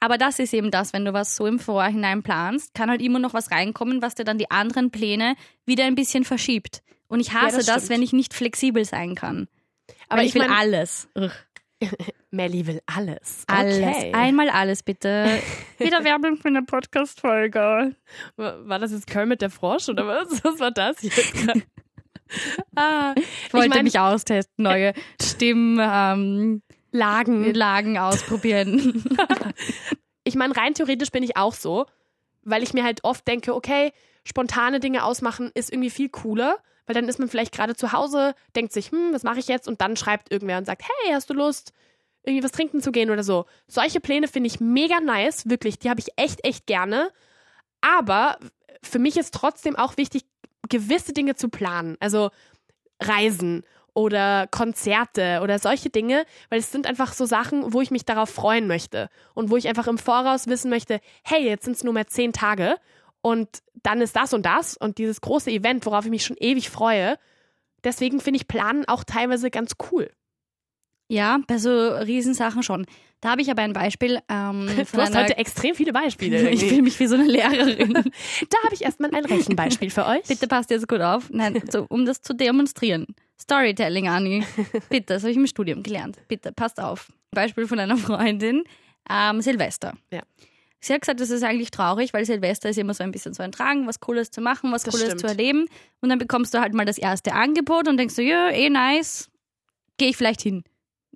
Aber 0.00 0.16
das 0.18 0.38
ist 0.38 0.54
eben 0.54 0.70
das, 0.70 0.92
wenn 0.92 1.04
du 1.04 1.12
was 1.12 1.34
so 1.34 1.46
im 1.46 1.58
Vorhinein 1.58 2.22
planst, 2.22 2.72
kann 2.74 2.88
halt 2.88 3.02
immer 3.02 3.18
noch 3.18 3.34
was 3.34 3.50
reinkommen, 3.50 4.00
was 4.02 4.14
dir 4.14 4.24
dann 4.24 4.38
die 4.38 4.50
anderen 4.50 4.90
Pläne 4.92 5.34
wieder 5.66 5.84
ein 5.84 5.96
bisschen 5.96 6.24
verschiebt. 6.24 6.82
Und 7.08 7.18
ich 7.18 7.32
hasse 7.32 7.56
das 7.56 7.66
das, 7.66 7.76
stimmt. 7.76 7.90
wenn 7.90 8.02
ich 8.02 8.12
nicht 8.12 8.34
flexibel 8.34 8.84
sein 8.84 9.14
kann. 9.16 9.48
Aber 10.08 10.22
ich 10.22 10.28
ich 10.28 10.34
will 10.34 10.42
mein- 10.42 10.52
alles. 10.52 11.08
Melly 12.30 12.66
will 12.66 12.80
alles. 12.86 13.44
Alles. 13.46 13.78
Okay. 13.78 14.12
Einmal 14.12 14.50
alles, 14.50 14.82
bitte. 14.82 15.40
Wieder 15.78 16.04
Werbung 16.04 16.36
für 16.36 16.48
eine 16.48 16.62
Podcast-Folge. 16.62 17.94
War 18.36 18.68
war 18.68 18.78
das 18.78 18.92
jetzt 18.92 19.06
Kermit 19.06 19.40
der 19.42 19.50
Frosch 19.50 19.88
oder 19.88 20.06
was? 20.06 20.44
Was 20.44 20.60
war 20.60 20.70
das 20.70 21.02
jetzt? 21.02 21.34
ah, 22.76 23.14
Ich 23.16 23.52
wollte 23.54 23.68
mein- 23.70 23.84
mich 23.84 23.98
austesten, 23.98 24.62
neue 24.64 24.92
Stimmlagen 25.20 26.62
ähm, 26.62 26.62
Lagen. 26.90 27.54
Lagen 27.54 27.98
ausprobieren. 27.98 29.04
Ich 30.24 30.34
meine, 30.34 30.54
rein 30.54 30.74
theoretisch 30.74 31.10
bin 31.10 31.22
ich 31.22 31.38
auch 31.38 31.54
so, 31.54 31.86
weil 32.42 32.62
ich 32.62 32.74
mir 32.74 32.84
halt 32.84 33.02
oft 33.02 33.26
denke, 33.26 33.54
okay, 33.54 33.92
spontane 34.24 34.78
Dinge 34.78 35.04
ausmachen 35.04 35.50
ist 35.54 35.72
irgendwie 35.72 35.88
viel 35.88 36.10
cooler, 36.10 36.58
weil 36.86 36.94
dann 36.94 37.08
ist 37.08 37.18
man 37.18 37.28
vielleicht 37.28 37.54
gerade 37.54 37.74
zu 37.74 37.92
Hause, 37.92 38.34
denkt 38.54 38.74
sich, 38.74 38.90
hm, 38.90 39.14
was 39.14 39.22
mache 39.22 39.38
ich 39.38 39.48
jetzt? 39.48 39.66
Und 39.66 39.80
dann 39.80 39.96
schreibt 39.96 40.30
irgendwer 40.30 40.58
und 40.58 40.66
sagt, 40.66 40.82
hey, 40.82 41.14
hast 41.14 41.30
du 41.30 41.34
Lust, 41.34 41.72
irgendwie 42.24 42.44
was 42.44 42.52
trinken 42.52 42.82
zu 42.82 42.92
gehen 42.92 43.08
oder 43.08 43.22
so. 43.22 43.46
Solche 43.68 44.00
Pläne 44.00 44.28
finde 44.28 44.48
ich 44.48 44.60
mega 44.60 45.00
nice, 45.00 45.48
wirklich, 45.48 45.78
die 45.78 45.88
habe 45.88 46.00
ich 46.00 46.08
echt, 46.16 46.44
echt 46.44 46.66
gerne. 46.66 47.10
Aber 47.80 48.38
für 48.82 48.98
mich 48.98 49.16
ist 49.16 49.32
trotzdem 49.32 49.76
auch 49.76 49.96
wichtig, 49.96 50.26
gewisse 50.68 51.12
Dinge 51.12 51.34
zu 51.34 51.48
planen. 51.48 51.96
Also 52.00 52.30
Reisen 53.00 53.64
oder 53.94 54.46
Konzerte 54.46 55.40
oder 55.42 55.58
solche 55.58 55.90
Dinge, 55.90 56.24
weil 56.50 56.60
es 56.60 56.70
sind 56.70 56.86
einfach 56.86 57.12
so 57.12 57.26
Sachen, 57.26 57.72
wo 57.72 57.80
ich 57.80 57.90
mich 57.90 58.04
darauf 58.04 58.30
freuen 58.30 58.66
möchte 58.66 59.08
und 59.34 59.50
wo 59.50 59.56
ich 59.56 59.68
einfach 59.68 59.88
im 59.88 59.98
Voraus 59.98 60.46
wissen 60.46 60.70
möchte, 60.70 61.00
hey, 61.24 61.44
jetzt 61.44 61.64
sind 61.64 61.76
es 61.76 61.84
nur 61.84 61.94
mehr 61.94 62.06
zehn 62.06 62.32
Tage 62.32 62.76
und 63.22 63.48
dann 63.82 64.00
ist 64.00 64.14
das 64.14 64.32
und 64.32 64.46
das 64.46 64.76
und 64.76 64.98
dieses 64.98 65.20
große 65.20 65.50
Event, 65.50 65.84
worauf 65.86 66.04
ich 66.04 66.10
mich 66.10 66.24
schon 66.24 66.36
ewig 66.38 66.70
freue. 66.70 67.18
Deswegen 67.84 68.20
finde 68.20 68.38
ich 68.38 68.48
Planen 68.48 68.86
auch 68.86 69.04
teilweise 69.04 69.50
ganz 69.50 69.72
cool. 69.90 70.10
Ja, 71.08 71.40
bei 71.46 71.58
so 71.58 71.70
Riesensachen 71.70 72.62
schon. 72.62 72.86
Da 73.20 73.30
habe 73.30 73.42
ich 73.42 73.50
aber 73.50 73.62
ein 73.62 73.72
Beispiel. 73.72 74.20
Ähm, 74.28 74.68
Du 74.92 74.98
hast 75.00 75.16
heute 75.16 75.36
extrem 75.38 75.74
viele 75.74 75.92
Beispiele. 75.92 76.50
ich 76.50 76.64
fühle 76.64 76.82
mich 76.82 77.00
wie 77.00 77.06
so 77.06 77.14
eine 77.16 77.24
Lehrerin. 77.24 77.92
Da 78.50 78.58
habe 78.64 78.74
ich 78.74 78.82
erstmal 78.82 79.14
ein 79.14 79.24
Rechenbeispiel 79.24 79.90
für 79.90 80.06
euch. 80.06 80.22
Bitte 80.28 80.46
passt 80.46 80.70
jetzt 80.70 80.86
gut 80.86 81.00
auf. 81.00 81.30
Nein, 81.30 81.62
so, 81.70 81.86
um 81.88 82.04
das 82.06 82.22
zu 82.22 82.34
demonstrieren. 82.34 83.06
Storytelling, 83.40 84.08
Anni. 84.08 84.44
Bitte, 84.90 85.14
das 85.14 85.22
habe 85.22 85.30
ich 85.30 85.36
im 85.36 85.46
Studium 85.46 85.82
gelernt. 85.82 86.18
Bitte, 86.28 86.52
passt 86.52 86.80
auf. 86.80 87.08
Beispiel 87.30 87.66
von 87.66 87.78
einer 87.78 87.96
Freundin, 87.96 88.64
ähm, 89.08 89.40
Silvester. 89.40 89.94
Ja. 90.12 90.22
Sie 90.80 90.92
hat 90.92 91.00
gesagt, 91.00 91.20
das 91.20 91.30
ist 91.30 91.42
eigentlich 91.42 91.70
traurig, 91.70 92.12
weil 92.12 92.24
Silvester 92.24 92.68
ist 92.68 92.78
immer 92.78 92.94
so 92.94 93.02
ein 93.02 93.10
bisschen 93.10 93.34
so 93.34 93.42
ein 93.42 93.50
Tragen, 93.52 93.86
was 93.86 94.00
Cooles 94.00 94.30
zu 94.30 94.40
machen, 94.40 94.70
was 94.72 94.82
Das 94.84 94.94
Cooles 94.94 95.06
stimmt. 95.06 95.20
zu 95.20 95.26
erleben. 95.26 95.66
Und 96.00 96.08
dann 96.08 96.18
bekommst 96.18 96.54
du 96.54 96.60
halt 96.60 96.72
mal 96.74 96.84
das 96.84 96.98
erste 96.98 97.32
Angebot 97.32 97.88
und 97.88 97.96
denkst 97.96 98.14
du, 98.16 98.22
ja, 98.22 98.50
eh 98.50 98.70
nice, 98.70 99.28
gehe 99.96 100.08
ich 100.10 100.16
vielleicht 100.16 100.42
hin. 100.42 100.62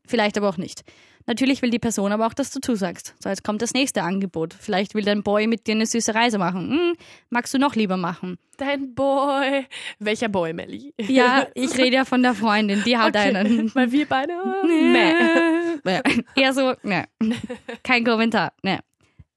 Vielleicht 0.06 0.37
aber 0.37 0.49
auch 0.49 0.56
nicht. 0.56 0.82
Natürlich 1.26 1.62
will 1.62 1.71
die 1.71 1.78
Person 1.78 2.11
aber 2.11 2.26
auch, 2.26 2.35
dass 2.35 2.50
du 2.50 2.61
zusagst. 2.61 3.14
So, 3.23 3.28
jetzt 3.28 3.44
kommt 3.44 3.62
das 3.62 3.75
nächste 3.75 4.02
Angebot. 4.02 4.54
Vielleicht 4.59 4.94
will 4.94 5.04
dein 5.04 5.23
Boy 5.23 5.47
mit 5.47 5.66
dir 5.66 5.75
eine 5.76 5.87
süße 5.87 6.14
Reise 6.14 6.38
machen. 6.38 6.71
Hm, 6.71 6.97
magst 7.30 7.54
du 7.54 7.59
noch 7.59 7.76
lieber 7.76 7.97
machen? 7.97 8.38
Dein 8.56 8.94
Boy. 8.94 9.66
Welcher 10.00 10.28
Boy, 10.28 10.52
Melly? 10.52 10.92
Ja, 10.99 11.47
ich 11.54 11.76
rede 11.78 11.97
ja 11.97 12.04
von 12.04 12.23
der 12.23 12.35
Freundin, 12.35 12.82
die 12.85 12.99
hat 12.99 13.16
einen. 13.16 13.73
Weil 13.75 13.92
wir 13.92 14.06
beide. 14.06 14.32
Meh. 14.64 15.14
Nee. 15.85 16.00
Eher 16.35 16.52
so, 16.52 16.75
ne. 16.82 17.06
Kein 17.85 18.04
Kommentar. 18.04 18.52
Ne. 18.62 18.80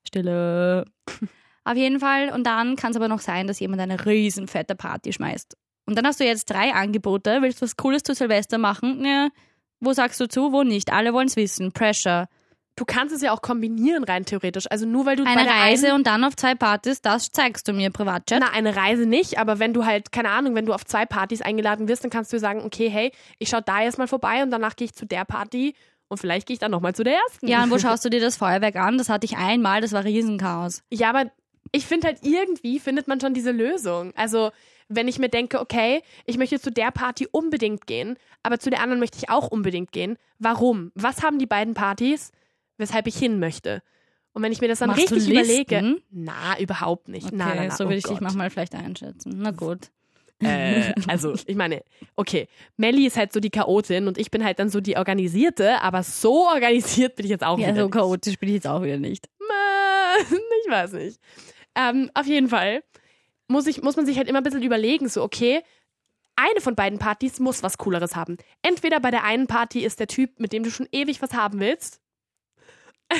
Stille. 0.07 0.86
Auf 1.63 1.75
jeden 1.75 2.00
Fall. 2.00 2.29
Und 2.29 2.45
dann 2.45 2.75
kann 2.75 2.91
es 2.91 2.98
aber 2.98 3.07
noch 3.07 3.19
sein, 3.19 3.48
dass 3.48 3.60
jemand 3.60 3.81
eine 3.81 4.05
riesen 4.05 4.48
fette 4.48 4.75
Party 4.75 5.13
schmeißt. 5.13 5.55
Und 5.86 5.95
dann 5.95 6.07
hast 6.07 6.19
du 6.19 6.25
jetzt 6.25 6.50
drei 6.50 6.74
Angebote. 6.74 7.41
Willst 7.41 7.62
du 7.62 7.65
was 7.65 7.77
Cooles 7.77 8.03
zu 8.03 8.15
Silvester 8.15 8.57
machen? 8.57 9.01
Ne. 9.01 9.29
Wo 9.79 9.94
sagst 9.94 10.20
du 10.20 10.27
zu, 10.27 10.51
wo 10.51 10.63
nicht? 10.63 10.91
Alle 10.91 11.13
wollen 11.13 11.27
es 11.27 11.36
wissen. 11.36 11.72
Pressure. 11.72 12.27
Du 12.77 12.84
kannst 12.84 13.15
es 13.15 13.22
ja 13.22 13.32
auch 13.32 13.41
kombinieren, 13.41 14.03
rein 14.03 14.25
theoretisch. 14.25 14.65
Also 14.70 14.86
nur 14.86 15.05
weil 15.05 15.15
du 15.15 15.24
Eine 15.24 15.50
Reise 15.50 15.88
einen, 15.88 15.96
und 15.96 16.08
dann 16.08 16.25
auf 16.25 16.36
zwei 16.36 16.55
Partys, 16.55 17.01
das 17.01 17.32
zeigst 17.32 17.67
du 17.67 17.74
mir, 17.74 17.89
Privatchat. 17.89 18.41
Na, 18.41 18.51
eine 18.51 18.75
Reise 18.75 19.05
nicht, 19.05 19.39
aber 19.39 19.60
wenn 19.60 19.74
du 19.74 19.86
halt, 19.86 20.12
keine 20.12 20.29
Ahnung, 20.29 20.55
wenn 20.55 20.65
du 20.65 20.74
auf 20.74 20.84
zwei 20.84 21.05
Partys 21.05 21.41
eingeladen 21.41 21.88
wirst, 21.88 22.03
dann 22.03 22.12
kannst 22.12 22.34
du 22.34 22.39
sagen, 22.39 22.63
okay, 22.65 22.89
hey, 22.89 23.12
ich 23.39 23.48
schau 23.48 23.62
da 23.62 23.82
erstmal 23.82 24.08
vorbei 24.08 24.44
und 24.44 24.51
danach 24.51 24.75
gehe 24.75 24.86
ich 24.86 24.94
zu 24.94 25.05
der 25.05 25.24
Party 25.24 25.74
und 26.10 26.17
vielleicht 26.17 26.48
gehe 26.48 26.55
ich 26.55 26.60
dann 26.60 26.72
nochmal 26.72 26.94
zu 26.94 27.05
der 27.05 27.17
ersten. 27.17 27.48
Ja, 27.48 27.63
und 27.63 27.72
wo 27.72 27.77
schaust 27.79 28.03
du 28.03 28.10
dir 28.10 28.20
das 28.20 28.36
Feuerwerk 28.36 28.75
an? 28.75 28.98
Das 28.98 29.08
hatte 29.08 29.25
ich 29.25 29.38
einmal, 29.38 29.79
das 29.79 29.94
war 29.94 30.03
Riesenchaos. 30.03 30.84
Ja, 30.91 31.10
aber 31.10 31.32
ich 31.72 31.86
finde 31.86 32.08
halt 32.08 32.20
irgendwie 32.24 32.79
findet 32.79 33.08
man 33.08 33.22
schon 33.22 33.34
diese 33.34 33.51
Lösung. 33.51 34.12
Also, 34.15 34.51
wenn 34.88 35.08
ich 35.08 35.20
mir 35.20 35.30
denke, 35.30 35.60
okay, 35.60 36.01
ich 36.25 36.38
möchte 36.38 36.60
zu 36.60 36.72
der 36.72 36.92
Party 36.92 37.27
unbedingt 37.32 37.88
gehen, 37.88 38.18
aber 38.44 38.60
zu 38.60 38.70
der 38.70 38.82
anderen 38.82 39.00
möchte 39.00 39.18
ich 39.18 39.30
auch 39.30 39.48
unbedingt 39.48 39.92
gehen. 39.92 40.18
Warum? 40.39 40.92
Was 40.96 41.24
haben 41.24 41.39
die 41.39 41.48
beiden 41.48 41.74
Partys, 41.74 42.32
weshalb 42.77 43.08
ich 43.08 43.18
hin 43.18 43.39
möchte? 43.39 43.82
Und 44.34 44.44
wenn 44.44 44.51
ich 44.51 44.60
mir 44.62 44.68
das 44.68 44.80
dann 44.80 44.89
Machst 44.89 45.12
richtig 45.12 45.30
überlege, 45.30 45.96
na, 46.12 46.60
überhaupt 46.60 47.08
nicht. 47.08 47.27
Okay, 47.27 47.36
na, 47.38 47.56
na, 47.56 47.63
na, 47.65 47.72
so 47.72 47.86
oh 47.86 47.88
würde 47.88 47.98
ich 47.98 48.04
dich 48.04 48.13
Gott. 48.13 48.22
manchmal 48.22 48.50
vielleicht 48.50 48.75
einschätzen. 48.75 49.34
Na 49.38 49.51
gut. 49.51 49.92
Äh, 50.42 50.94
also, 51.08 51.34
ich 51.48 51.56
meine, 51.56 51.82
okay, 52.18 52.48
Melly 52.75 53.08
ist 53.08 53.15
halt 53.15 53.32
so 53.32 53.39
die 53.39 53.50
Chaotin 53.50 54.08
und 54.10 54.18
ich 54.18 54.30
bin 54.32 54.44
halt 54.44 54.60
dann 54.60 54.70
so 54.70 54.82
die 54.82 54.98
Organisierte, 54.98 55.82
aber 55.82 56.04
so 56.04 56.48
organisiert 56.50 57.15
bin 57.15 57.25
ich 57.25 57.30
jetzt 57.32 57.46
auch 57.46 57.58
Ja, 57.58 57.68
wieder 57.70 57.77
so 57.77 57.84
nicht. 57.86 57.94
chaotisch 57.94 58.38
bin 58.38 58.50
ich 58.50 58.56
jetzt 58.56 58.68
auch 58.68 58.84
wieder 58.84 58.98
nicht. 58.98 59.30
Ich 60.65 60.72
weiß 60.72 60.94
nicht. 60.94 61.20
Ähm, 61.75 62.10
auf 62.13 62.25
jeden 62.25 62.48
Fall 62.48 62.84
muss, 63.48 63.68
ich, 63.68 63.82
muss 63.82 63.96
man 63.96 64.06
sich 64.06 64.18
halt 64.18 64.28
immer 64.28 64.40
ein 64.40 64.44
bisschen 64.44 64.64
überlegen, 64.64 65.08
so, 65.10 65.24
okay, 65.24 65.62
eine 66.36 66.62
von 66.62 66.75
beiden 66.75 67.00
Partys 67.00 67.40
muss 67.40 67.64
was 67.64 67.78
Cooleres 67.78 68.16
haben. 68.16 68.38
Entweder 68.62 69.00
bei 69.00 69.12
der 69.12 69.24
einen 69.24 69.48
Party 69.48 69.84
ist 69.86 70.00
der 70.00 70.08
Typ, 70.08 70.40
mit 70.40 70.52
dem 70.54 70.64
du 70.64 70.72
schon 70.72 70.88
ewig 70.92 71.22
was 71.22 71.34
haben 71.34 71.60
willst. 71.60 72.02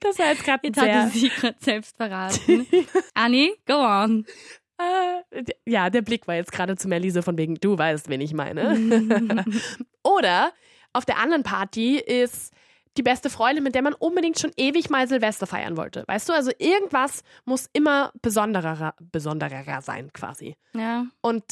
das 0.00 0.18
war 0.18 0.28
jetzt 0.28 0.44
gerade 0.44 0.66
Jetzt 0.66 0.80
sehr... 0.80 1.02
hat 1.04 1.12
sie 1.12 1.18
sich 1.20 1.34
gerade 1.34 1.56
selbst 1.60 1.96
verraten. 1.96 2.66
Anni, 3.14 3.52
go 3.66 3.74
on. 3.74 4.24
Äh, 4.78 5.42
d- 5.42 5.54
ja, 5.66 5.90
der 5.90 6.02
Blick 6.02 6.26
war 6.26 6.36
jetzt 6.36 6.52
gerade 6.52 6.76
zu 6.76 6.88
Melly 6.88 7.10
so 7.10 7.20
von 7.22 7.36
wegen, 7.36 7.56
du 7.56 7.76
weißt, 7.76 8.08
wen 8.08 8.20
ich 8.20 8.32
meine. 8.32 8.78
Oder 10.02 10.52
auf 10.92 11.04
der 11.04 11.18
anderen 11.18 11.42
Party 11.42 11.98
ist 11.98 12.52
die 12.96 13.02
beste 13.02 13.30
Freundin, 13.30 13.62
mit 13.64 13.74
der 13.74 13.82
man 13.82 13.94
unbedingt 13.94 14.38
schon 14.38 14.52
ewig 14.56 14.90
mal 14.90 15.06
Silvester 15.08 15.46
feiern 15.46 15.76
wollte. 15.76 16.04
Weißt 16.06 16.28
du, 16.28 16.32
also 16.32 16.50
irgendwas 16.58 17.22
muss 17.44 17.66
immer 17.72 18.12
besonderer, 18.20 18.94
besonderer 19.00 19.80
sein 19.82 20.12
quasi. 20.12 20.56
Ja. 20.74 21.06
Und 21.20 21.44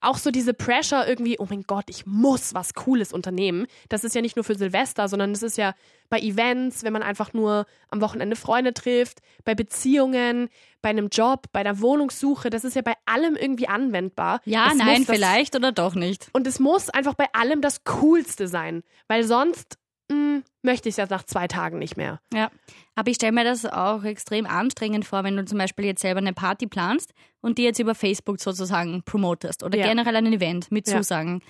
auch 0.00 0.18
so 0.18 0.30
diese 0.30 0.54
Pressure 0.54 1.08
irgendwie, 1.08 1.38
oh 1.40 1.46
mein 1.50 1.64
Gott, 1.64 1.86
ich 1.88 2.06
muss 2.06 2.54
was 2.54 2.74
Cooles 2.74 3.12
unternehmen. 3.12 3.66
Das 3.88 4.04
ist 4.04 4.14
ja 4.14 4.20
nicht 4.20 4.36
nur 4.36 4.44
für 4.44 4.54
Silvester, 4.54 5.08
sondern 5.08 5.32
es 5.32 5.42
ist 5.42 5.58
ja 5.58 5.74
bei 6.08 6.20
Events, 6.20 6.84
wenn 6.84 6.92
man 6.92 7.02
einfach 7.02 7.32
nur 7.32 7.66
am 7.88 8.00
Wochenende 8.00 8.36
Freunde 8.36 8.72
trifft, 8.74 9.18
bei 9.44 9.56
Beziehungen, 9.56 10.50
bei 10.82 10.90
einem 10.90 11.08
Job, 11.08 11.46
bei 11.52 11.64
der 11.64 11.80
Wohnungssuche. 11.80 12.48
Das 12.48 12.62
ist 12.62 12.76
ja 12.76 12.82
bei 12.82 12.94
allem 13.06 13.34
irgendwie 13.34 13.66
anwendbar. 13.66 14.40
Ja, 14.44 14.68
Es 14.70 14.76
nein, 14.76 15.04
das- 15.04 15.16
vielleicht 15.16 15.56
oder 15.56 15.72
doch 15.72 15.96
nicht. 15.96 16.28
Und 16.32 16.46
es 16.46 16.60
muss 16.60 16.90
einfach 16.90 17.14
bei 17.14 17.26
allem 17.32 17.60
das 17.60 17.82
Coolste 17.82 18.46
sein, 18.46 18.84
weil 19.08 19.24
sonst 19.24 19.78
mh, 20.10 20.42
möchte 20.62 20.88
ich 20.88 20.94
es 20.94 20.96
ja 20.96 21.06
nach 21.08 21.22
zwei 21.24 21.46
Tagen 21.48 21.78
nicht 21.78 21.96
mehr. 21.96 22.20
Ja. 22.32 22.50
Aber 22.94 23.10
ich 23.10 23.16
stelle 23.16 23.32
mir 23.32 23.44
das 23.44 23.64
auch 23.66 24.04
extrem 24.04 24.46
anstrengend 24.46 25.04
vor, 25.04 25.24
wenn 25.24 25.36
du 25.36 25.44
zum 25.44 25.58
Beispiel 25.58 25.84
jetzt 25.84 26.02
selber 26.02 26.18
eine 26.18 26.32
Party 26.32 26.66
planst 26.66 27.12
und 27.40 27.58
die 27.58 27.62
jetzt 27.62 27.78
über 27.78 27.94
Facebook 27.94 28.40
sozusagen 28.40 29.02
promotest 29.04 29.62
oder 29.62 29.78
Ja. 29.78 29.86
generell 29.86 30.16
ein 30.16 30.32
Event 30.32 30.70
mit 30.72 30.88
Ja. 30.88 30.96
Zusagen. 30.98 31.42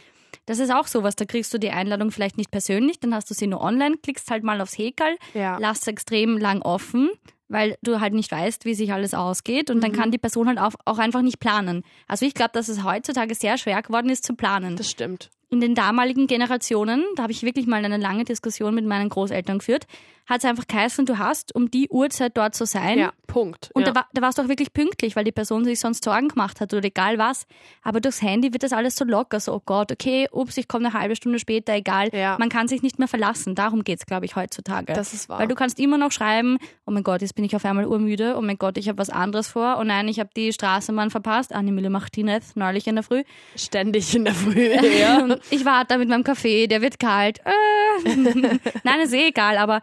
Das 0.46 0.58
ist 0.58 0.70
auch 0.72 0.86
sowas, 0.86 1.16
da 1.16 1.24
kriegst 1.24 1.52
du 1.54 1.58
die 1.58 1.70
Einladung 1.70 2.10
vielleicht 2.10 2.36
nicht 2.36 2.50
persönlich, 2.50 3.00
dann 3.00 3.14
hast 3.14 3.30
du 3.30 3.34
sie 3.34 3.46
nur 3.46 3.60
online, 3.62 3.96
klickst 3.96 4.30
halt 4.30 4.44
mal 4.44 4.60
aufs 4.60 4.76
Häkel, 4.76 5.16
Ja. 5.34 5.56
lass 5.58 5.86
extrem 5.86 6.36
lang 6.36 6.60
offen, 6.62 7.10
weil 7.48 7.76
du 7.82 8.00
halt 8.00 8.12
nicht 8.12 8.30
weißt, 8.30 8.66
wie 8.66 8.74
sich 8.74 8.92
alles 8.92 9.14
ausgeht 9.14 9.70
und 9.70 9.82
dann 9.82 9.92
Mhm. 9.92 9.96
kann 9.96 10.10
die 10.10 10.18
Person 10.18 10.48
halt 10.48 10.58
auch, 10.58 10.74
auch 10.84 10.98
einfach 10.98 11.22
nicht 11.22 11.40
planen. 11.40 11.82
Also 12.06 12.26
ich 12.26 12.34
glaube, 12.34 12.50
dass 12.52 12.68
es 12.68 12.84
heutzutage 12.84 13.34
sehr 13.34 13.56
schwer 13.56 13.80
geworden 13.80 14.10
ist 14.10 14.24
zu 14.24 14.34
planen. 14.34 14.76
Das 14.76 14.90
stimmt. 14.90 15.30
In 15.50 15.60
den 15.60 15.74
damaligen 15.74 16.26
Generationen, 16.26 17.04
da 17.16 17.22
habe 17.22 17.32
ich 17.32 17.42
wirklich 17.42 17.66
mal 17.66 17.84
eine 17.84 17.96
lange 17.96 18.24
Diskussion 18.24 18.74
mit 18.74 18.84
meinen 18.84 19.08
Großeltern 19.08 19.58
geführt, 19.58 19.86
hat 20.28 20.40
es 20.40 20.44
einfach 20.44 20.66
geheißen, 20.66 21.06
du 21.06 21.18
hast 21.18 21.54
um 21.54 21.70
die 21.70 21.88
Uhrzeit 21.88 22.36
dort 22.36 22.54
zu 22.54 22.66
sein. 22.66 22.98
Ja, 22.98 23.12
Punkt. 23.26 23.70
Und 23.72 23.82
ja. 23.82 23.88
da, 23.88 23.94
war, 23.94 24.08
da 24.12 24.20
warst 24.20 24.36
du 24.36 24.42
auch 24.42 24.48
wirklich 24.48 24.74
pünktlich, 24.74 25.16
weil 25.16 25.24
die 25.24 25.32
Person 25.32 25.64
sich 25.64 25.80
sonst 25.80 26.04
Sorgen 26.04 26.28
gemacht 26.28 26.60
hat 26.60 26.74
oder 26.74 26.84
egal 26.84 27.18
was. 27.18 27.46
Aber 27.82 28.00
durchs 28.00 28.20
Handy 28.20 28.52
wird 28.52 28.62
das 28.62 28.74
alles 28.74 28.94
so 28.96 29.06
locker, 29.06 29.40
so, 29.40 29.54
oh 29.54 29.62
Gott, 29.64 29.90
okay, 29.90 30.28
ups, 30.30 30.58
ich 30.58 30.68
komme 30.68 30.88
eine 30.88 30.98
halbe 30.98 31.16
Stunde 31.16 31.38
später, 31.38 31.72
egal. 31.72 32.10
Ja. 32.12 32.36
Man 32.38 32.50
kann 32.50 32.68
sich 32.68 32.82
nicht 32.82 32.98
mehr 32.98 33.08
verlassen. 33.08 33.54
Darum 33.54 33.84
geht's, 33.84 34.04
glaube 34.04 34.26
ich, 34.26 34.36
heutzutage. 34.36 34.92
Das 34.92 35.14
ist 35.14 35.30
wahr. 35.30 35.38
Weil 35.38 35.48
du 35.48 35.54
kannst 35.54 35.80
immer 35.80 35.96
noch 35.96 36.12
schreiben, 36.12 36.58
oh 36.86 36.90
mein 36.90 37.04
Gott, 37.04 37.22
jetzt 37.22 37.34
bin 37.34 37.44
ich 37.44 37.56
auf 37.56 37.64
einmal 37.64 37.86
urmüde, 37.86 38.34
oh 38.36 38.42
mein 38.42 38.58
Gott, 38.58 38.76
ich 38.76 38.88
habe 38.88 38.98
was 38.98 39.08
anderes 39.08 39.48
vor, 39.48 39.78
oh 39.80 39.84
nein, 39.84 40.08
ich 40.08 40.20
habe 40.20 40.30
die 40.36 40.52
Straßenbahn 40.52 41.10
verpasst, 41.10 41.54
Annemile 41.54 41.88
Martinez, 41.88 42.54
neulich 42.54 42.86
in 42.86 42.96
der 42.96 43.04
Früh. 43.04 43.22
Ständig 43.56 44.14
in 44.14 44.24
der 44.26 44.34
Früh. 44.34 44.72
ja. 45.00 45.26
Ich 45.50 45.64
warte 45.64 45.88
da 45.88 45.98
mit 45.98 46.08
meinem 46.08 46.24
Kaffee, 46.24 46.66
der 46.66 46.82
wird 46.82 46.98
kalt. 46.98 47.40
Äh. 47.44 48.16
nein, 48.84 49.00
ist 49.02 49.12
eh 49.12 49.28
egal, 49.28 49.58
aber 49.58 49.80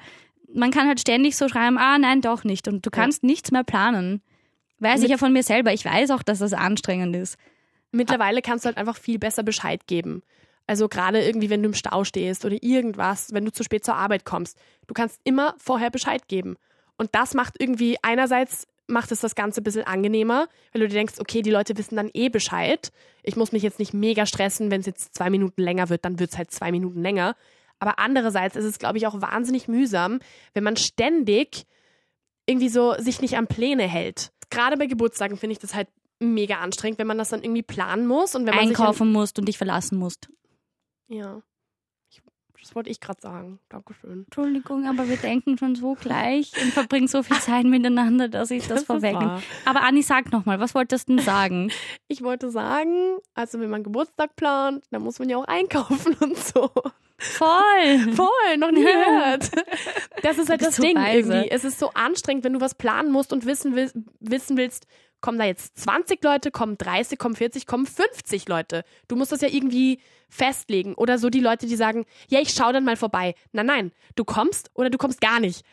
man 0.53 0.71
kann 0.71 0.87
halt 0.87 0.99
ständig 0.99 1.35
so 1.35 1.49
schreiben, 1.49 1.77
ah, 1.77 1.97
nein, 1.97 2.21
doch 2.21 2.43
nicht. 2.43 2.67
Und 2.67 2.85
du 2.85 2.89
kannst 2.89 3.23
nichts 3.23 3.51
mehr 3.51 3.63
planen. 3.63 4.21
Weiß 4.79 5.03
ich 5.03 5.09
ja 5.09 5.17
von 5.17 5.33
mir 5.33 5.43
selber. 5.43 5.73
Ich 5.73 5.85
weiß 5.85 6.11
auch, 6.11 6.23
dass 6.23 6.39
das 6.39 6.53
anstrengend 6.53 7.15
ist. 7.15 7.37
Mittlerweile 7.91 8.41
kannst 8.41 8.65
du 8.65 8.67
halt 8.67 8.77
einfach 8.77 8.97
viel 8.97 9.19
besser 9.19 9.43
Bescheid 9.43 9.87
geben. 9.87 10.21
Also 10.67 10.89
gerade 10.89 11.23
irgendwie, 11.23 11.49
wenn 11.49 11.61
du 11.61 11.69
im 11.69 11.75
Stau 11.75 12.03
stehst 12.03 12.43
oder 12.45 12.57
irgendwas, 12.61 13.33
wenn 13.33 13.45
du 13.45 13.51
zu 13.51 13.63
spät 13.63 13.85
zur 13.85 13.95
Arbeit 13.95 14.25
kommst. 14.25 14.57
Du 14.87 14.93
kannst 14.93 15.19
immer 15.23 15.55
vorher 15.57 15.91
Bescheid 15.91 16.27
geben. 16.27 16.57
Und 16.97 17.13
das 17.13 17.33
macht 17.33 17.55
irgendwie, 17.59 17.97
einerseits 18.01 18.67
macht 18.87 19.11
es 19.11 19.19
das 19.19 19.35
Ganze 19.35 19.61
ein 19.61 19.63
bisschen 19.63 19.83
angenehmer, 19.83 20.47
weil 20.71 20.81
du 20.81 20.87
dir 20.87 20.95
denkst, 20.95 21.15
okay, 21.19 21.41
die 21.41 21.51
Leute 21.51 21.77
wissen 21.77 21.95
dann 21.95 22.09
eh 22.13 22.29
Bescheid. 22.29 22.91
Ich 23.23 23.35
muss 23.35 23.51
mich 23.51 23.63
jetzt 23.63 23.79
nicht 23.79 23.93
mega 23.93 24.25
stressen, 24.25 24.71
wenn 24.71 24.81
es 24.81 24.85
jetzt 24.85 25.15
zwei 25.15 25.29
Minuten 25.29 25.61
länger 25.61 25.89
wird, 25.89 26.05
dann 26.05 26.19
wird 26.19 26.31
es 26.31 26.37
halt 26.37 26.51
zwei 26.51 26.71
Minuten 26.71 27.01
länger. 27.01 27.35
Aber 27.79 27.99
andererseits 27.99 28.55
ist 28.55 28.65
es, 28.65 28.79
glaube 28.79 28.97
ich, 28.97 29.07
auch 29.07 29.21
wahnsinnig 29.21 29.67
mühsam, 29.67 30.19
wenn 30.53 30.63
man 30.63 30.77
ständig 30.77 31.65
irgendwie 32.45 32.69
so 32.69 32.93
sich 32.97 33.21
nicht 33.21 33.37
an 33.37 33.47
Pläne 33.47 33.83
hält. 33.83 34.31
Gerade 34.49 34.77
bei 34.77 34.85
Geburtstagen 34.85 35.37
finde 35.37 35.53
ich 35.53 35.59
das 35.59 35.73
halt 35.73 35.87
mega 36.19 36.57
anstrengend, 36.57 36.99
wenn 36.99 37.07
man 37.07 37.17
das 37.17 37.29
dann 37.29 37.43
irgendwie 37.43 37.63
planen 37.63 38.07
muss 38.07 38.35
und 38.35 38.45
wenn 38.45 38.55
man 38.55 38.67
Einkaufen 38.67 39.11
musst 39.11 39.39
und 39.39 39.45
dich 39.47 39.57
verlassen 39.57 39.97
musst. 39.97 40.29
ja. 41.07 41.41
Das 42.65 42.73
wollte 42.73 42.89
ich 42.89 42.99
gerade 42.99 43.21
sagen. 43.21 43.59
Dankeschön. 43.69 44.23
Entschuldigung, 44.25 44.87
aber 44.87 45.07
wir 45.07 45.17
denken 45.17 45.55
schon 45.55 45.75
so 45.75 45.93
gleich 45.93 46.51
und 46.59 46.73
verbringen 46.73 47.07
so 47.07 47.21
viel 47.21 47.37
Zeit 47.37 47.63
miteinander, 47.65 48.27
dass 48.27 48.49
ich 48.49 48.63
das, 48.67 48.79
Das 48.79 48.83
vorwegnehme. 48.85 49.39
Aber 49.65 49.83
Anni, 49.83 50.01
sag 50.01 50.31
nochmal, 50.31 50.59
was 50.59 50.73
wolltest 50.73 51.07
du 51.07 51.15
denn 51.15 51.23
sagen? 51.23 51.71
Ich 52.07 52.23
wollte 52.23 52.49
sagen, 52.49 53.17
also 53.35 53.59
wenn 53.59 53.69
man 53.69 53.83
Geburtstag 53.83 54.35
plant, 54.35 54.83
dann 54.89 55.03
muss 55.03 55.19
man 55.19 55.29
ja 55.29 55.37
auch 55.37 55.45
einkaufen 55.45 56.15
und 56.19 56.37
so. 56.37 56.71
Voll! 57.19 58.13
Voll, 58.15 58.57
noch 58.57 58.71
nie 58.71 58.81
gehört. 58.83 59.51
Das 60.23 60.39
ist 60.39 60.49
halt 60.49 60.63
das 60.63 60.77
so 60.77 60.81
Ding 60.81 60.95
weise. 60.97 61.33
irgendwie. 61.33 61.51
Es 61.51 61.65
ist 61.65 61.77
so 61.77 61.91
anstrengend, 61.93 62.45
wenn 62.45 62.53
du 62.53 62.61
was 62.61 62.73
planen 62.73 63.11
musst 63.11 63.31
und 63.31 63.45
wissen, 63.45 63.75
will, 63.75 63.91
wissen 64.19 64.57
willst, 64.57 64.87
kommen 65.21 65.37
da 65.37 65.45
jetzt 65.45 65.77
20 65.79 66.23
Leute, 66.23 66.49
kommen 66.49 66.79
30, 66.79 67.19
kommen 67.19 67.35
40, 67.35 67.67
kommen 67.67 67.85
50 67.85 68.47
Leute. 68.47 68.83
Du 69.07 69.15
musst 69.15 69.31
das 69.31 69.41
ja 69.41 69.49
irgendwie 69.49 69.99
festlegen. 70.29 70.93
Oder 70.95 71.17
so 71.17 71.29
die 71.29 71.39
Leute, 71.39 71.67
die 71.67 71.75
sagen, 71.75 72.05
ja, 72.29 72.39
ich 72.39 72.49
schau 72.49 72.71
dann 72.71 72.83
mal 72.85 72.95
vorbei. 72.97 73.35
Nein, 73.51 73.65
nein, 73.65 73.91
du 74.15 74.23
kommst 74.25 74.69
oder 74.73 74.89
du 74.89 74.97
kommst 74.97 75.21
gar 75.21 75.39
nicht. 75.39 75.65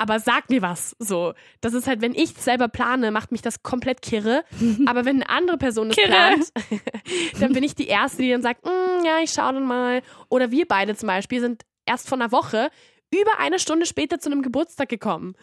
Aber 0.00 0.20
sag 0.20 0.48
mir 0.48 0.62
was. 0.62 0.94
So, 1.00 1.34
das 1.60 1.74
ist 1.74 1.88
halt, 1.88 2.00
wenn 2.00 2.14
ich 2.14 2.30
selber 2.34 2.68
plane, 2.68 3.10
macht 3.10 3.32
mich 3.32 3.42
das 3.42 3.64
komplett 3.64 4.00
kirre. 4.00 4.44
Aber 4.86 5.04
wenn 5.04 5.16
eine 5.16 5.28
andere 5.28 5.58
Person 5.58 5.90
es 5.90 5.96
Kirre. 5.96 6.08
plant, 6.08 6.52
dann 7.40 7.52
bin 7.52 7.64
ich 7.64 7.74
die 7.74 7.88
Erste, 7.88 8.22
die 8.22 8.30
dann 8.30 8.42
sagt, 8.42 8.64
"Mm, 8.64 9.04
ja, 9.04 9.18
ich 9.20 9.32
schau 9.32 9.50
dann 9.50 9.64
mal. 9.64 10.02
Oder 10.28 10.52
wir 10.52 10.66
beide 10.68 10.94
zum 10.94 11.08
Beispiel 11.08 11.40
sind 11.40 11.64
erst 11.84 12.08
vor 12.08 12.16
einer 12.16 12.30
Woche 12.30 12.70
über 13.12 13.38
eine 13.40 13.58
Stunde 13.58 13.86
später 13.86 14.20
zu 14.20 14.30
einem 14.30 14.42
Geburtstag 14.42 14.88
gekommen. 14.88 15.34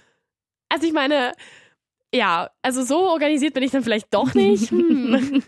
Also 0.70 0.88
ich 0.88 0.94
meine, 0.94 1.34
ja, 2.16 2.50
also 2.62 2.84
so 2.84 3.10
organisiert 3.10 3.54
bin 3.54 3.64
ich 3.64 3.72
dann 3.72 3.84
vielleicht 3.84 4.14
doch 4.14 4.34
nicht. 4.34 4.72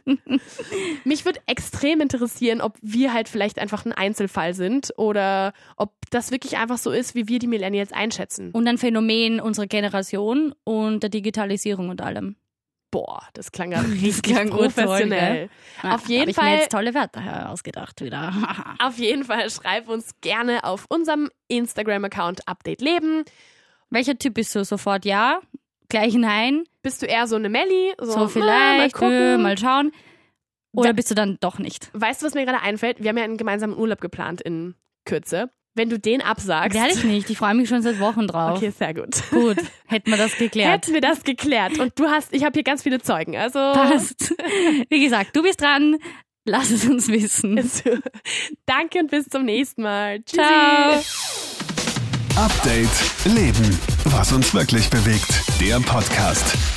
Hm. 0.07 0.39
Mich 1.03 1.25
würde 1.25 1.39
extrem 1.47 2.01
interessieren, 2.01 2.61
ob 2.61 2.77
wir 2.81 3.13
halt 3.13 3.29
vielleicht 3.29 3.59
einfach 3.59 3.85
ein 3.85 3.91
Einzelfall 3.93 4.53
sind 4.53 4.93
oder 4.97 5.53
ob 5.77 5.93
das 6.09 6.31
wirklich 6.31 6.57
einfach 6.57 6.77
so 6.77 6.91
ist, 6.91 7.15
wie 7.15 7.27
wir 7.27 7.39
die 7.39 7.47
Millennials 7.47 7.91
einschätzen. 7.91 8.51
Und 8.51 8.67
ein 8.67 8.77
Phänomen 8.77 9.39
unserer 9.39 9.67
Generation 9.67 10.53
und 10.63 11.01
der 11.03 11.09
Digitalisierung 11.09 11.89
und 11.89 12.01
allem. 12.01 12.35
Boah, 12.91 13.21
das 13.33 13.51
klang 13.51 13.71
ja 13.71 13.81
richtig 14.01 14.23
klang 14.33 14.49
professionell. 14.49 15.49
Ah, 15.81 15.95
Auf 15.95 16.07
jeden 16.07 16.21
hab 16.21 16.29
ich 16.29 16.35
Fall- 16.35 16.45
mir 16.51 16.57
jetzt 16.57 16.71
tolle 16.71 16.93
Wörter 16.93 17.49
ausgedacht 17.49 18.01
wieder. 18.01 18.33
Auf 18.79 18.97
jeden 18.97 19.23
Fall 19.25 19.49
schreib 19.49 19.89
uns 19.89 20.11
gerne 20.21 20.63
auf 20.63 20.85
unserem 20.89 21.29
Instagram-Account 21.47 22.47
Update 22.47 22.81
Leben. 22.81 23.23
Welcher 23.89 24.17
Typ 24.17 24.35
bist 24.35 24.55
du? 24.55 24.63
Sofort 24.63 25.05
ja? 25.05 25.39
Gleich 25.89 26.13
nein? 26.15 26.63
Bist 26.83 27.01
du 27.01 27.05
eher 27.05 27.27
so 27.27 27.35
eine 27.35 27.49
Melli? 27.49 27.93
So, 27.99 28.11
So 28.11 28.27
vielleicht, 28.27 28.93
mal 28.95 28.99
gucken. 28.99 29.11
äh, 29.11 29.37
mal 29.37 29.57
schauen. 29.57 29.91
Oder 30.73 30.93
bist 30.93 31.09
du 31.09 31.15
dann 31.15 31.37
doch 31.39 31.59
nicht? 31.59 31.89
Weißt 31.93 32.21
du, 32.21 32.25
was 32.27 32.33
mir 32.33 32.45
gerade 32.45 32.61
einfällt? 32.61 33.01
Wir 33.01 33.09
haben 33.09 33.17
ja 33.17 33.23
einen 33.23 33.37
gemeinsamen 33.37 33.75
Urlaub 33.77 33.99
geplant 34.01 34.41
in 34.41 34.75
Kürze. 35.05 35.49
Wenn 35.73 35.89
du 35.89 35.97
den 35.99 36.21
absagst. 36.21 36.75
Werde 36.77 36.93
ich 36.93 37.03
nicht. 37.03 37.29
Ich 37.29 37.37
freue 37.37 37.53
mich 37.53 37.69
schon 37.69 37.81
seit 37.83 37.99
Wochen 37.99 38.27
drauf. 38.27 38.57
Okay, 38.57 38.71
sehr 38.71 38.93
gut. 38.93 39.21
Gut, 39.31 39.57
hätten 39.87 40.09
wir 40.11 40.17
das 40.17 40.35
geklärt. 40.37 40.71
Hätten 40.71 40.93
wir 40.93 41.01
das 41.01 41.23
geklärt. 41.23 41.79
Und 41.79 41.97
du 41.99 42.07
hast, 42.07 42.33
ich 42.33 42.43
habe 42.43 42.53
hier 42.53 42.63
ganz 42.63 42.83
viele 42.83 42.99
Zeugen. 42.99 43.35
Also. 43.37 43.59
Passt. 43.59 44.33
Wie 44.89 45.03
gesagt, 45.03 45.35
du 45.35 45.43
bist 45.43 45.61
dran. 45.61 45.97
Lass 46.45 46.71
es 46.71 46.85
uns 46.87 47.07
wissen. 47.09 47.57
Danke 48.65 48.99
und 48.99 49.11
bis 49.11 49.27
zum 49.29 49.45
nächsten 49.45 49.81
Mal. 49.83 50.21
Tschüssi. 50.23 50.41
Ciao. 50.41 51.76
Update 52.37 53.25
Leben. 53.25 53.79
Was 54.05 54.31
uns 54.31 54.53
wirklich 54.53 54.91
bewegt. 54.91 55.41
Der 55.59 55.79
Podcast. 55.79 56.76